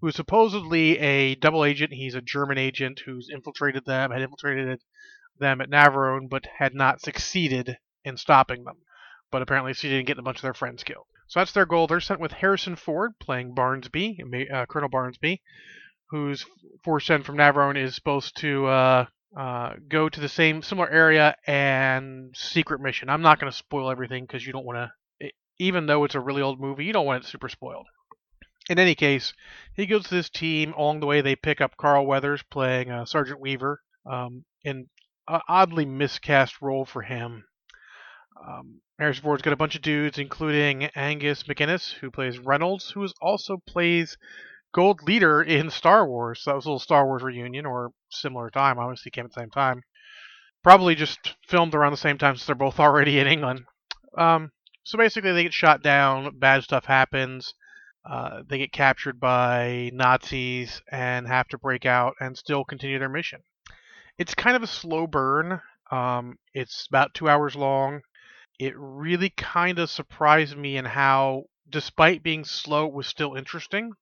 who's 0.00 0.16
supposedly 0.16 0.98
a 0.98 1.34
double 1.34 1.64
agent. 1.64 1.92
He's 1.92 2.14
a 2.14 2.20
German 2.20 2.58
agent 2.58 3.02
who's 3.04 3.30
infiltrated 3.32 3.84
them, 3.84 4.10
had 4.10 4.22
infiltrated 4.22 4.80
them 5.38 5.60
at 5.60 5.70
Navarone, 5.70 6.28
but 6.28 6.46
had 6.58 6.74
not 6.74 7.00
succeeded 7.00 7.76
in 8.04 8.16
stopping 8.16 8.64
them. 8.64 8.76
But 9.30 9.42
apparently 9.42 9.74
she 9.74 9.88
didn't 9.88 10.06
get 10.06 10.18
a 10.18 10.22
bunch 10.22 10.38
of 10.38 10.42
their 10.42 10.54
friends 10.54 10.84
killed. 10.84 11.06
So 11.26 11.40
that's 11.40 11.52
their 11.52 11.66
goal. 11.66 11.86
They're 11.86 12.00
sent 12.00 12.20
with 12.20 12.32
Harrison 12.32 12.76
Ford 12.76 13.12
playing 13.20 13.54
Barnsby, 13.54 14.50
uh, 14.50 14.66
Colonel 14.66 14.88
Barnsby, 14.88 15.40
who's 16.10 16.46
force 16.82 17.06
sent 17.06 17.26
from 17.26 17.36
Navarone 17.36 17.76
is 17.76 17.94
supposed 17.94 18.38
to 18.38 18.66
uh, 18.66 19.06
uh, 19.36 19.74
go 19.88 20.08
to 20.08 20.20
the 20.20 20.28
same 20.28 20.62
similar 20.62 20.88
area 20.88 21.36
and 21.46 22.34
secret 22.34 22.80
mission. 22.80 23.10
I'm 23.10 23.20
not 23.20 23.38
going 23.38 23.52
to 23.52 23.56
spoil 23.56 23.90
everything 23.90 24.24
because 24.24 24.46
you 24.46 24.52
don't 24.52 24.64
want 24.64 24.90
to. 25.20 25.30
Even 25.60 25.86
though 25.86 26.04
it's 26.04 26.14
a 26.14 26.20
really 26.20 26.40
old 26.40 26.60
movie, 26.60 26.84
you 26.84 26.92
don't 26.92 27.04
want 27.04 27.24
it 27.24 27.28
super 27.28 27.48
spoiled 27.48 27.88
in 28.68 28.78
any 28.78 28.94
case, 28.94 29.32
he 29.74 29.86
goes 29.86 30.04
to 30.04 30.14
this 30.14 30.30
team. 30.30 30.72
Along 30.74 31.00
the 31.00 31.06
way, 31.06 31.20
they 31.20 31.36
pick 31.36 31.60
up 31.60 31.76
Carl 31.76 32.06
Weathers 32.06 32.42
playing 32.50 32.90
uh, 32.90 33.04
Sergeant 33.04 33.40
Weaver 33.40 33.80
um, 34.06 34.44
in 34.62 34.88
an 35.26 35.40
oddly 35.48 35.86
miscast 35.86 36.60
role 36.60 36.84
for 36.84 37.02
him. 37.02 37.44
Um, 38.46 38.80
Harrison 38.98 39.22
Ford's 39.22 39.42
got 39.42 39.52
a 39.52 39.56
bunch 39.56 39.74
of 39.74 39.82
dudes, 39.82 40.18
including 40.18 40.84
Angus 40.96 41.44
MacInnes, 41.44 41.92
who 41.92 42.10
plays 42.10 42.38
Reynolds, 42.38 42.90
who 42.90 43.06
also 43.20 43.58
plays 43.66 44.16
Gold 44.72 45.02
Leader 45.02 45.42
in 45.42 45.70
Star 45.70 46.06
Wars. 46.06 46.42
So 46.42 46.50
that 46.50 46.56
was 46.56 46.66
a 46.66 46.68
little 46.68 46.78
Star 46.78 47.06
Wars 47.06 47.22
reunion, 47.22 47.66
or 47.66 47.92
similar 48.10 48.50
time. 48.50 48.78
Obviously, 48.78 49.10
came 49.10 49.24
at 49.24 49.32
the 49.32 49.40
same 49.40 49.50
time. 49.50 49.82
Probably 50.62 50.94
just 50.94 51.34
filmed 51.46 51.74
around 51.74 51.92
the 51.92 51.96
same 51.96 52.18
time 52.18 52.36
since 52.36 52.46
they're 52.46 52.54
both 52.54 52.80
already 52.80 53.18
in 53.18 53.26
England. 53.26 53.64
Um, 54.16 54.50
so 54.84 54.98
basically, 54.98 55.32
they 55.32 55.44
get 55.44 55.54
shot 55.54 55.82
down. 55.82 56.38
Bad 56.38 56.64
stuff 56.64 56.84
happens. 56.84 57.54
Uh, 58.08 58.42
they 58.48 58.58
get 58.58 58.72
captured 58.72 59.20
by 59.20 59.90
Nazis 59.92 60.80
and 60.90 61.26
have 61.26 61.46
to 61.48 61.58
break 61.58 61.84
out 61.84 62.14
and 62.20 62.38
still 62.38 62.64
continue 62.64 62.98
their 62.98 63.08
mission. 63.08 63.42
It's 64.16 64.34
kind 64.34 64.56
of 64.56 64.62
a 64.62 64.66
slow 64.66 65.06
burn. 65.06 65.60
Um, 65.90 66.38
it's 66.54 66.86
about 66.86 67.12
two 67.12 67.28
hours 67.28 67.54
long. 67.54 68.00
It 68.58 68.72
really 68.76 69.30
kind 69.30 69.78
of 69.78 69.90
surprised 69.90 70.56
me 70.56 70.78
in 70.78 70.86
how, 70.86 71.44
despite 71.68 72.22
being 72.22 72.44
slow, 72.44 72.86
it 72.86 72.94
was 72.94 73.06
still 73.06 73.34
interesting. 73.34 73.92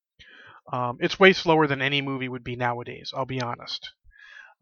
Um, 0.73 0.99
it's 1.01 1.19
way 1.19 1.33
slower 1.33 1.67
than 1.67 1.83
any 1.83 2.01
movie 2.01 2.29
would 2.29 2.45
be 2.45 2.57
nowadays. 2.57 3.13
I'll 3.15 3.27
be 3.27 3.43
honest. 3.43 3.91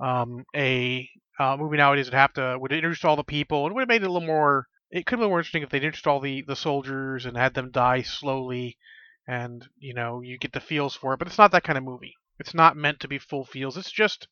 Um, 0.00 0.44
a 0.57 1.09
uh, 1.38 1.57
movie 1.59 1.76
nowadays 1.76 2.07
would 2.07 2.14
have 2.14 2.33
to 2.35 2.59
would 2.59 2.72
introduce 2.72 3.04
all 3.04 3.16
the 3.16 3.24
people 3.24 3.66
and 3.66 3.74
would 3.74 3.83
have 3.83 3.88
made 3.88 4.02
it 4.02 4.09
a 4.09 4.12
little 4.12 4.26
more. 4.26 4.66
It 4.90 5.07
could 5.07 5.18
have 5.18 5.20
been 5.20 5.28
more 5.28 5.38
interesting 5.38 5.62
if 5.62 5.70
they'd 5.70 5.85
introduced 5.85 6.07
all 6.07 6.20
the 6.20 6.42
the 6.46 6.57
soldiers 6.57 7.26
and 7.26 7.37
had 7.37 7.54
them 7.54 7.70
die 7.70 8.02
slowly 8.02 8.76
and 9.26 9.66
you 9.78 9.94
know 9.94 10.20
you 10.20 10.38
get 10.38 10.52
the 10.52 10.60
feels 10.60 10.94
for 10.94 11.14
it 11.14 11.18
but 11.18 11.28
it's 11.28 11.38
not 11.38 11.52
that 11.52 11.64
kind 11.64 11.78
of 11.78 11.84
movie. 11.84 12.14
It's 12.38 12.54
not 12.54 12.76
meant 12.76 13.00
to 13.00 13.08
be 13.08 13.18
full 13.18 13.44
feels. 13.44 13.76
It's 13.76 13.92
just 13.92 14.28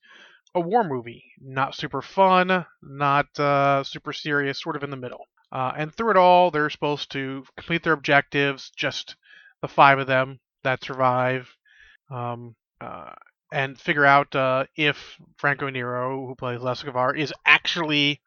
a 0.54 0.60
war 0.60 0.84
movie. 0.84 1.32
Not 1.40 1.74
super 1.74 2.02
fun 2.02 2.66
not 2.82 3.38
uh, 3.38 3.84
super 3.84 4.12
serious 4.12 4.60
sort 4.60 4.76
of 4.76 4.82
in 4.82 4.90
the 4.90 4.96
middle. 4.96 5.28
Uh, 5.50 5.72
and 5.76 5.94
through 5.94 6.10
it 6.10 6.16
all 6.16 6.50
they're 6.50 6.70
supposed 6.70 7.10
to 7.12 7.44
complete 7.56 7.82
their 7.82 7.92
objectives 7.92 8.70
just 8.76 9.16
the 9.60 9.68
five 9.68 9.98
of 9.98 10.06
them 10.06 10.40
that 10.62 10.84
survive 10.84 11.48
um, 12.10 12.54
uh, 12.80 13.12
and 13.52 13.78
figure 13.78 14.04
out 14.04 14.34
uh, 14.34 14.64
if 14.76 15.16
franco 15.36 15.68
nero 15.68 16.26
who 16.26 16.34
plays 16.34 16.60
Lescovar, 16.60 17.16
is 17.16 17.32
actually 17.46 18.20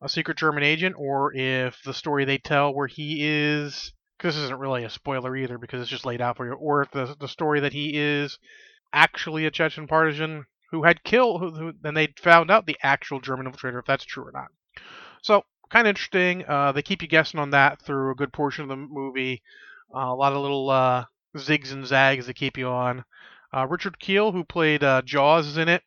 a 0.00 0.08
secret 0.08 0.36
german 0.36 0.62
agent 0.62 0.94
or 0.98 1.32
if 1.34 1.80
the 1.84 1.94
story 1.94 2.24
they 2.24 2.38
tell 2.38 2.74
where 2.74 2.88
he 2.88 3.18
is 3.20 3.92
this 4.22 4.36
isn't 4.36 4.58
really 4.58 4.84
a 4.84 4.90
spoiler 4.90 5.36
either 5.36 5.58
because 5.58 5.80
it's 5.80 5.90
just 5.90 6.06
laid 6.06 6.20
out 6.20 6.36
for 6.36 6.46
you, 6.46 6.52
or 6.52 6.86
the 6.92 7.16
the 7.18 7.28
story 7.28 7.60
that 7.60 7.72
he 7.72 7.92
is 7.94 8.38
actually 8.92 9.46
a 9.46 9.50
Chechen 9.50 9.86
partisan 9.86 10.46
who 10.70 10.82
had 10.84 11.04
killed, 11.04 11.40
who, 11.40 11.50
who 11.50 11.72
then 11.80 11.94
they 11.94 12.14
found 12.18 12.50
out 12.50 12.66
the 12.66 12.78
actual 12.82 13.20
German 13.20 13.46
infiltrator, 13.46 13.78
if 13.78 13.86
that's 13.86 14.04
true 14.04 14.24
or 14.24 14.32
not. 14.32 14.48
So 15.22 15.44
kind 15.70 15.86
of 15.86 15.90
interesting. 15.90 16.44
Uh, 16.46 16.72
they 16.72 16.82
keep 16.82 17.02
you 17.02 17.08
guessing 17.08 17.40
on 17.40 17.50
that 17.50 17.80
through 17.82 18.12
a 18.12 18.16
good 18.16 18.32
portion 18.32 18.62
of 18.62 18.68
the 18.68 18.76
movie. 18.76 19.42
Uh, 19.94 20.06
a 20.06 20.14
lot 20.14 20.32
of 20.32 20.40
little 20.40 20.70
uh, 20.70 21.04
zigs 21.36 21.72
and 21.72 21.86
zags 21.86 22.26
that 22.26 22.34
keep 22.34 22.56
you 22.56 22.68
on. 22.68 23.04
Uh, 23.54 23.66
Richard 23.66 23.98
Kiel, 23.98 24.32
who 24.32 24.44
played 24.44 24.82
uh, 24.82 25.02
Jaws, 25.02 25.46
is 25.46 25.58
in 25.58 25.68
it 25.68 25.82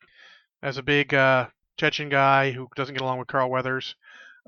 as 0.62 0.78
a 0.78 0.82
big 0.82 1.12
uh, 1.14 1.46
Chechen 1.76 2.08
guy 2.08 2.52
who 2.52 2.68
doesn't 2.76 2.94
get 2.94 3.02
along 3.02 3.18
with 3.18 3.28
Carl 3.28 3.50
Weathers. 3.50 3.96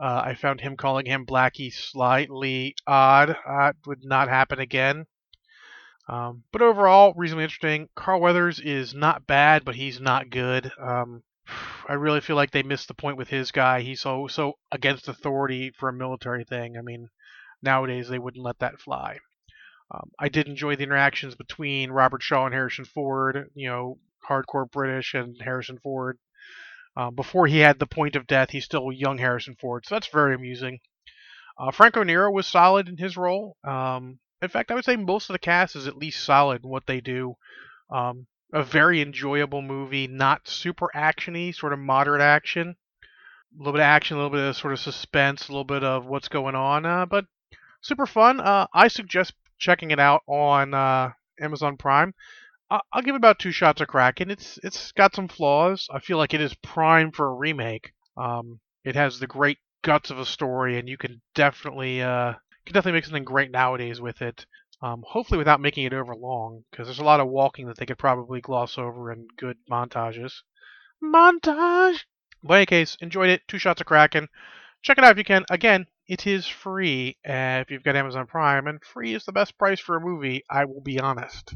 Uh, 0.00 0.22
I 0.26 0.34
found 0.34 0.60
him 0.60 0.76
calling 0.76 1.06
him 1.06 1.26
Blackie 1.26 1.72
slightly 1.72 2.76
odd. 2.86 3.36
That 3.46 3.76
would 3.86 4.04
not 4.04 4.28
happen 4.28 4.60
again. 4.60 5.06
Um, 6.08 6.44
but 6.52 6.62
overall, 6.62 7.12
reasonably 7.16 7.44
interesting. 7.44 7.88
Carl 7.94 8.20
Weathers 8.20 8.60
is 8.60 8.94
not 8.94 9.26
bad, 9.26 9.64
but 9.64 9.74
he's 9.74 10.00
not 10.00 10.30
good. 10.30 10.70
Um, 10.80 11.22
I 11.88 11.94
really 11.94 12.20
feel 12.20 12.36
like 12.36 12.50
they 12.50 12.62
missed 12.62 12.88
the 12.88 12.94
point 12.94 13.16
with 13.16 13.28
his 13.28 13.50
guy. 13.50 13.80
He's 13.80 14.00
so 14.02 14.26
so 14.26 14.58
against 14.70 15.08
authority 15.08 15.70
for 15.70 15.88
a 15.88 15.92
military 15.92 16.44
thing. 16.44 16.76
I 16.76 16.82
mean, 16.82 17.08
nowadays 17.62 18.08
they 18.08 18.18
wouldn't 18.18 18.44
let 18.44 18.58
that 18.60 18.80
fly. 18.80 19.18
Um, 19.90 20.10
I 20.18 20.28
did 20.28 20.48
enjoy 20.48 20.76
the 20.76 20.84
interactions 20.84 21.34
between 21.34 21.90
Robert 21.90 22.22
Shaw 22.22 22.44
and 22.44 22.54
Harrison 22.54 22.84
Ford. 22.84 23.50
You 23.54 23.68
know, 23.68 23.98
hardcore 24.28 24.70
British 24.70 25.14
and 25.14 25.36
Harrison 25.40 25.78
Ford. 25.78 26.18
Uh, 26.98 27.10
before 27.12 27.46
he 27.46 27.58
had 27.58 27.78
the 27.78 27.86
point 27.86 28.16
of 28.16 28.26
death, 28.26 28.50
he's 28.50 28.64
still 28.64 28.90
young 28.90 29.18
Harrison 29.18 29.54
Ford, 29.60 29.86
so 29.86 29.94
that's 29.94 30.08
very 30.08 30.34
amusing. 30.34 30.80
Uh, 31.56 31.70
Franco 31.70 32.02
Nero 32.02 32.28
was 32.32 32.44
solid 32.44 32.88
in 32.88 32.96
his 32.96 33.16
role. 33.16 33.56
Um, 33.62 34.18
in 34.42 34.48
fact, 34.48 34.72
I 34.72 34.74
would 34.74 34.84
say 34.84 34.96
most 34.96 35.30
of 35.30 35.34
the 35.34 35.38
cast 35.38 35.76
is 35.76 35.86
at 35.86 35.96
least 35.96 36.24
solid 36.24 36.64
in 36.64 36.68
what 36.68 36.86
they 36.86 37.00
do. 37.00 37.36
Um, 37.88 38.26
a 38.52 38.64
very 38.64 39.00
enjoyable 39.00 39.62
movie, 39.62 40.08
not 40.08 40.48
super 40.48 40.90
actiony, 40.92 41.54
sort 41.54 41.72
of 41.72 41.78
moderate 41.78 42.20
action. 42.20 42.74
A 43.54 43.58
little 43.58 43.74
bit 43.74 43.80
of 43.80 43.84
action, 43.84 44.16
a 44.16 44.20
little 44.20 44.36
bit 44.36 44.48
of 44.48 44.56
sort 44.56 44.72
of 44.72 44.80
suspense, 44.80 45.48
a 45.48 45.52
little 45.52 45.64
bit 45.64 45.84
of 45.84 46.04
what's 46.04 46.28
going 46.28 46.56
on, 46.56 46.84
uh, 46.84 47.06
but 47.06 47.26
super 47.80 48.06
fun. 48.06 48.40
Uh, 48.40 48.66
I 48.74 48.88
suggest 48.88 49.34
checking 49.60 49.92
it 49.92 50.00
out 50.00 50.22
on 50.26 50.74
uh, 50.74 51.12
Amazon 51.40 51.76
Prime. 51.76 52.12
I'll 52.70 53.02
give 53.02 53.14
it 53.14 53.18
about 53.18 53.38
two 53.38 53.52
shots 53.52 53.80
of 53.80 53.88
Kraken. 53.88 54.30
It's 54.30 54.58
it's 54.62 54.92
got 54.92 55.14
some 55.14 55.28
flaws. 55.28 55.88
I 55.90 56.00
feel 56.00 56.18
like 56.18 56.34
it 56.34 56.40
is 56.40 56.54
prime 56.54 57.12
for 57.12 57.26
a 57.26 57.34
remake. 57.34 57.92
Um, 58.16 58.60
it 58.84 58.94
has 58.94 59.18
the 59.18 59.26
great 59.26 59.58
guts 59.82 60.10
of 60.10 60.18
a 60.18 60.26
story, 60.26 60.78
and 60.78 60.88
you 60.88 60.98
can 60.98 61.22
definitely 61.34 62.02
uh, 62.02 62.34
can 62.66 62.74
definitely 62.74 62.98
make 62.98 63.04
something 63.04 63.24
great 63.24 63.50
nowadays 63.50 64.00
with 64.00 64.20
it. 64.20 64.44
Um, 64.82 65.02
hopefully 65.06 65.38
without 65.38 65.60
making 65.60 65.84
it 65.84 65.92
over 65.94 66.14
long, 66.14 66.64
because 66.70 66.86
there's 66.86 66.98
a 66.98 67.04
lot 67.04 67.20
of 67.20 67.28
walking 67.28 67.66
that 67.66 67.78
they 67.78 67.86
could 67.86 67.98
probably 67.98 68.40
gloss 68.40 68.76
over 68.76 69.10
in 69.10 69.26
good 69.36 69.56
montages. 69.70 70.42
Montage. 71.02 72.04
But 72.42 72.54
in 72.54 72.58
any 72.58 72.66
case, 72.66 72.96
enjoyed 73.00 73.30
it. 73.30 73.48
Two 73.48 73.58
shots 73.58 73.80
of 73.80 73.86
Kraken. 73.86 74.28
check 74.82 74.98
it 74.98 75.04
out 75.04 75.12
if 75.12 75.18
you 75.18 75.24
can. 75.24 75.44
Again, 75.50 75.86
it 76.06 76.26
is 76.26 76.46
free 76.46 77.16
uh, 77.26 77.62
if 77.62 77.70
you've 77.70 77.82
got 77.82 77.96
Amazon 77.96 78.26
Prime, 78.26 78.66
and 78.66 78.84
free 78.84 79.14
is 79.14 79.24
the 79.24 79.32
best 79.32 79.58
price 79.58 79.80
for 79.80 79.96
a 79.96 80.00
movie. 80.00 80.44
I 80.50 80.66
will 80.66 80.82
be 80.82 81.00
honest. 81.00 81.54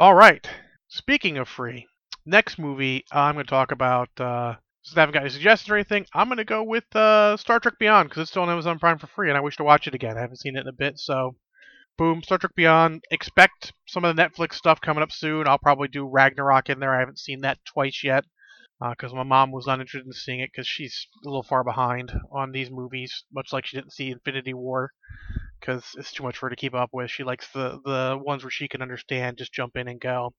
All 0.00 0.14
right. 0.14 0.48
Speaking 0.86 1.38
of 1.38 1.48
free, 1.48 1.88
next 2.24 2.56
movie 2.56 3.04
I'm 3.10 3.34
going 3.34 3.44
to 3.44 3.50
talk 3.50 3.72
about. 3.72 4.08
Uh, 4.16 4.54
since 4.82 4.96
I 4.96 5.00
haven't 5.00 5.14
got 5.14 5.22
any 5.22 5.30
suggestions 5.30 5.68
or 5.68 5.74
anything, 5.74 6.06
I'm 6.14 6.28
going 6.28 6.38
to 6.38 6.44
go 6.44 6.62
with 6.62 6.84
uh, 6.94 7.36
Star 7.36 7.58
Trek 7.58 7.80
Beyond 7.80 8.08
because 8.08 8.22
it's 8.22 8.30
still 8.30 8.42
on 8.42 8.48
Amazon 8.48 8.78
Prime 8.78 8.98
for 8.98 9.08
free, 9.08 9.28
and 9.28 9.36
I 9.36 9.40
wish 9.40 9.56
to 9.56 9.64
watch 9.64 9.88
it 9.88 9.96
again. 9.96 10.16
I 10.16 10.20
haven't 10.20 10.38
seen 10.38 10.56
it 10.56 10.60
in 10.60 10.68
a 10.68 10.72
bit, 10.72 11.00
so 11.00 11.34
boom, 11.96 12.22
Star 12.22 12.38
Trek 12.38 12.54
Beyond. 12.54 13.02
Expect 13.10 13.72
some 13.88 14.04
of 14.04 14.14
the 14.14 14.22
Netflix 14.22 14.54
stuff 14.54 14.80
coming 14.80 15.02
up 15.02 15.10
soon. 15.10 15.48
I'll 15.48 15.58
probably 15.58 15.88
do 15.88 16.06
Ragnarok 16.06 16.70
in 16.70 16.78
there. 16.78 16.94
I 16.94 17.00
haven't 17.00 17.18
seen 17.18 17.40
that 17.40 17.58
twice 17.64 18.02
yet 18.04 18.24
because 18.78 19.12
uh, 19.12 19.16
my 19.16 19.24
mom 19.24 19.50
was 19.50 19.66
not 19.66 19.80
interested 19.80 20.06
in 20.06 20.12
seeing 20.12 20.38
it 20.38 20.50
because 20.52 20.68
she's 20.68 21.08
a 21.24 21.28
little 21.28 21.42
far 21.42 21.64
behind 21.64 22.12
on 22.30 22.52
these 22.52 22.70
movies, 22.70 23.24
much 23.32 23.52
like 23.52 23.66
she 23.66 23.76
didn't 23.76 23.92
see 23.92 24.12
Infinity 24.12 24.54
War 24.54 24.92
because 25.60 25.94
it's 25.96 26.12
too 26.12 26.22
much 26.22 26.38
for 26.38 26.46
her 26.46 26.50
to 26.50 26.56
keep 26.56 26.74
up 26.74 26.90
with. 26.92 27.10
She 27.10 27.24
likes 27.24 27.48
the 27.52 27.80
the 27.84 28.18
ones 28.20 28.44
where 28.44 28.50
she 28.50 28.68
can 28.68 28.82
understand, 28.82 29.38
just 29.38 29.52
jump 29.52 29.76
in 29.76 29.88
and 29.88 30.00
go. 30.00 30.34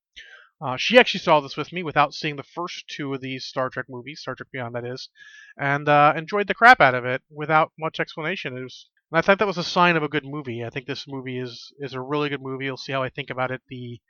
Uh, 0.62 0.76
she 0.76 1.00
actually 1.00 1.22
saw 1.22 1.40
this 1.40 1.56
with 1.56 1.72
me 1.72 1.84
without 1.84 2.14
seeing 2.14 2.36
the 2.36 2.44
first 2.44 2.86
two 2.90 3.14
of 3.14 3.22
these 3.22 3.46
Star 3.46 3.70
Trek 3.70 3.86
movies, 3.88 4.20
Star 4.20 4.36
Trek 4.36 4.50
Beyond, 4.52 4.76
that 4.76 4.86
is, 4.86 5.08
and 5.58 5.88
uh, 5.88 6.14
enjoyed 6.18 6.48
the 6.48 6.54
crap 6.54 6.82
out 6.82 6.96
of 6.96 7.06
it 7.06 7.22
without 7.30 7.72
much 7.80 8.00
explanation. 8.00 8.58
It 8.58 8.64
was, 8.64 8.90
and 9.12 9.18
I 9.18 9.22
thought 9.22 9.40
that 9.40 9.48
was 9.48 9.58
a 9.58 9.64
sign 9.64 9.96
of 9.96 10.04
a 10.04 10.10
good 10.10 10.26
movie. 10.26 10.66
I 10.66 10.70
think 10.70 10.86
this 10.86 11.06
movie 11.08 11.40
is 11.40 11.74
is 11.80 11.94
a 11.94 12.02
really 12.02 12.30
good 12.30 12.42
movie. 12.42 12.66
You'll 12.66 12.78
see 12.78 12.92
how 12.92 13.04
I 13.04 13.10
think 13.10 13.30
about 13.30 13.52
it 13.52 13.62
the 13.70 14.02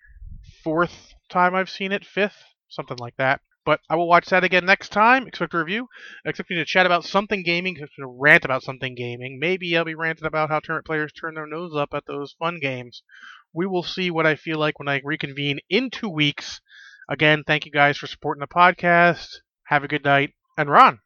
fourth 0.63 1.13
time 1.29 1.53
I've 1.53 1.69
seen 1.69 1.91
it, 1.91 2.05
fifth, 2.05 2.43
something 2.67 2.97
like 2.97 3.15
that. 3.17 3.41
But 3.69 3.81
I 3.87 3.97
will 3.97 4.07
watch 4.07 4.25
that 4.29 4.43
again 4.43 4.65
next 4.65 4.89
time. 4.89 5.27
Expect 5.27 5.53
a 5.53 5.59
review. 5.59 5.89
Expect 6.25 6.49
me 6.49 6.55
to 6.55 6.65
chat 6.65 6.87
about 6.87 7.05
something 7.05 7.43
gaming. 7.43 7.73
Expect 7.73 7.99
me 7.99 8.01
to 8.01 8.07
rant 8.07 8.43
about 8.43 8.63
something 8.63 8.95
gaming. 8.95 9.37
Maybe 9.39 9.77
I'll 9.77 9.85
be 9.85 9.93
ranting 9.93 10.25
about 10.25 10.49
how 10.49 10.57
tournament 10.57 10.87
players 10.87 11.11
turn 11.11 11.35
their 11.35 11.45
nose 11.45 11.75
up 11.75 11.93
at 11.93 12.07
those 12.07 12.33
fun 12.39 12.59
games. 12.59 13.03
We 13.53 13.67
will 13.67 13.83
see 13.83 14.09
what 14.09 14.25
I 14.25 14.37
feel 14.37 14.57
like 14.57 14.79
when 14.79 14.87
I 14.87 15.01
reconvene 15.03 15.59
in 15.69 15.91
two 15.91 16.09
weeks. 16.09 16.61
Again, 17.07 17.43
thank 17.45 17.67
you 17.67 17.71
guys 17.71 17.95
for 17.95 18.07
supporting 18.07 18.39
the 18.39 18.47
podcast. 18.47 19.35
Have 19.65 19.83
a 19.83 19.87
good 19.87 20.03
night 20.03 20.33
and 20.57 20.67
run. 20.67 21.01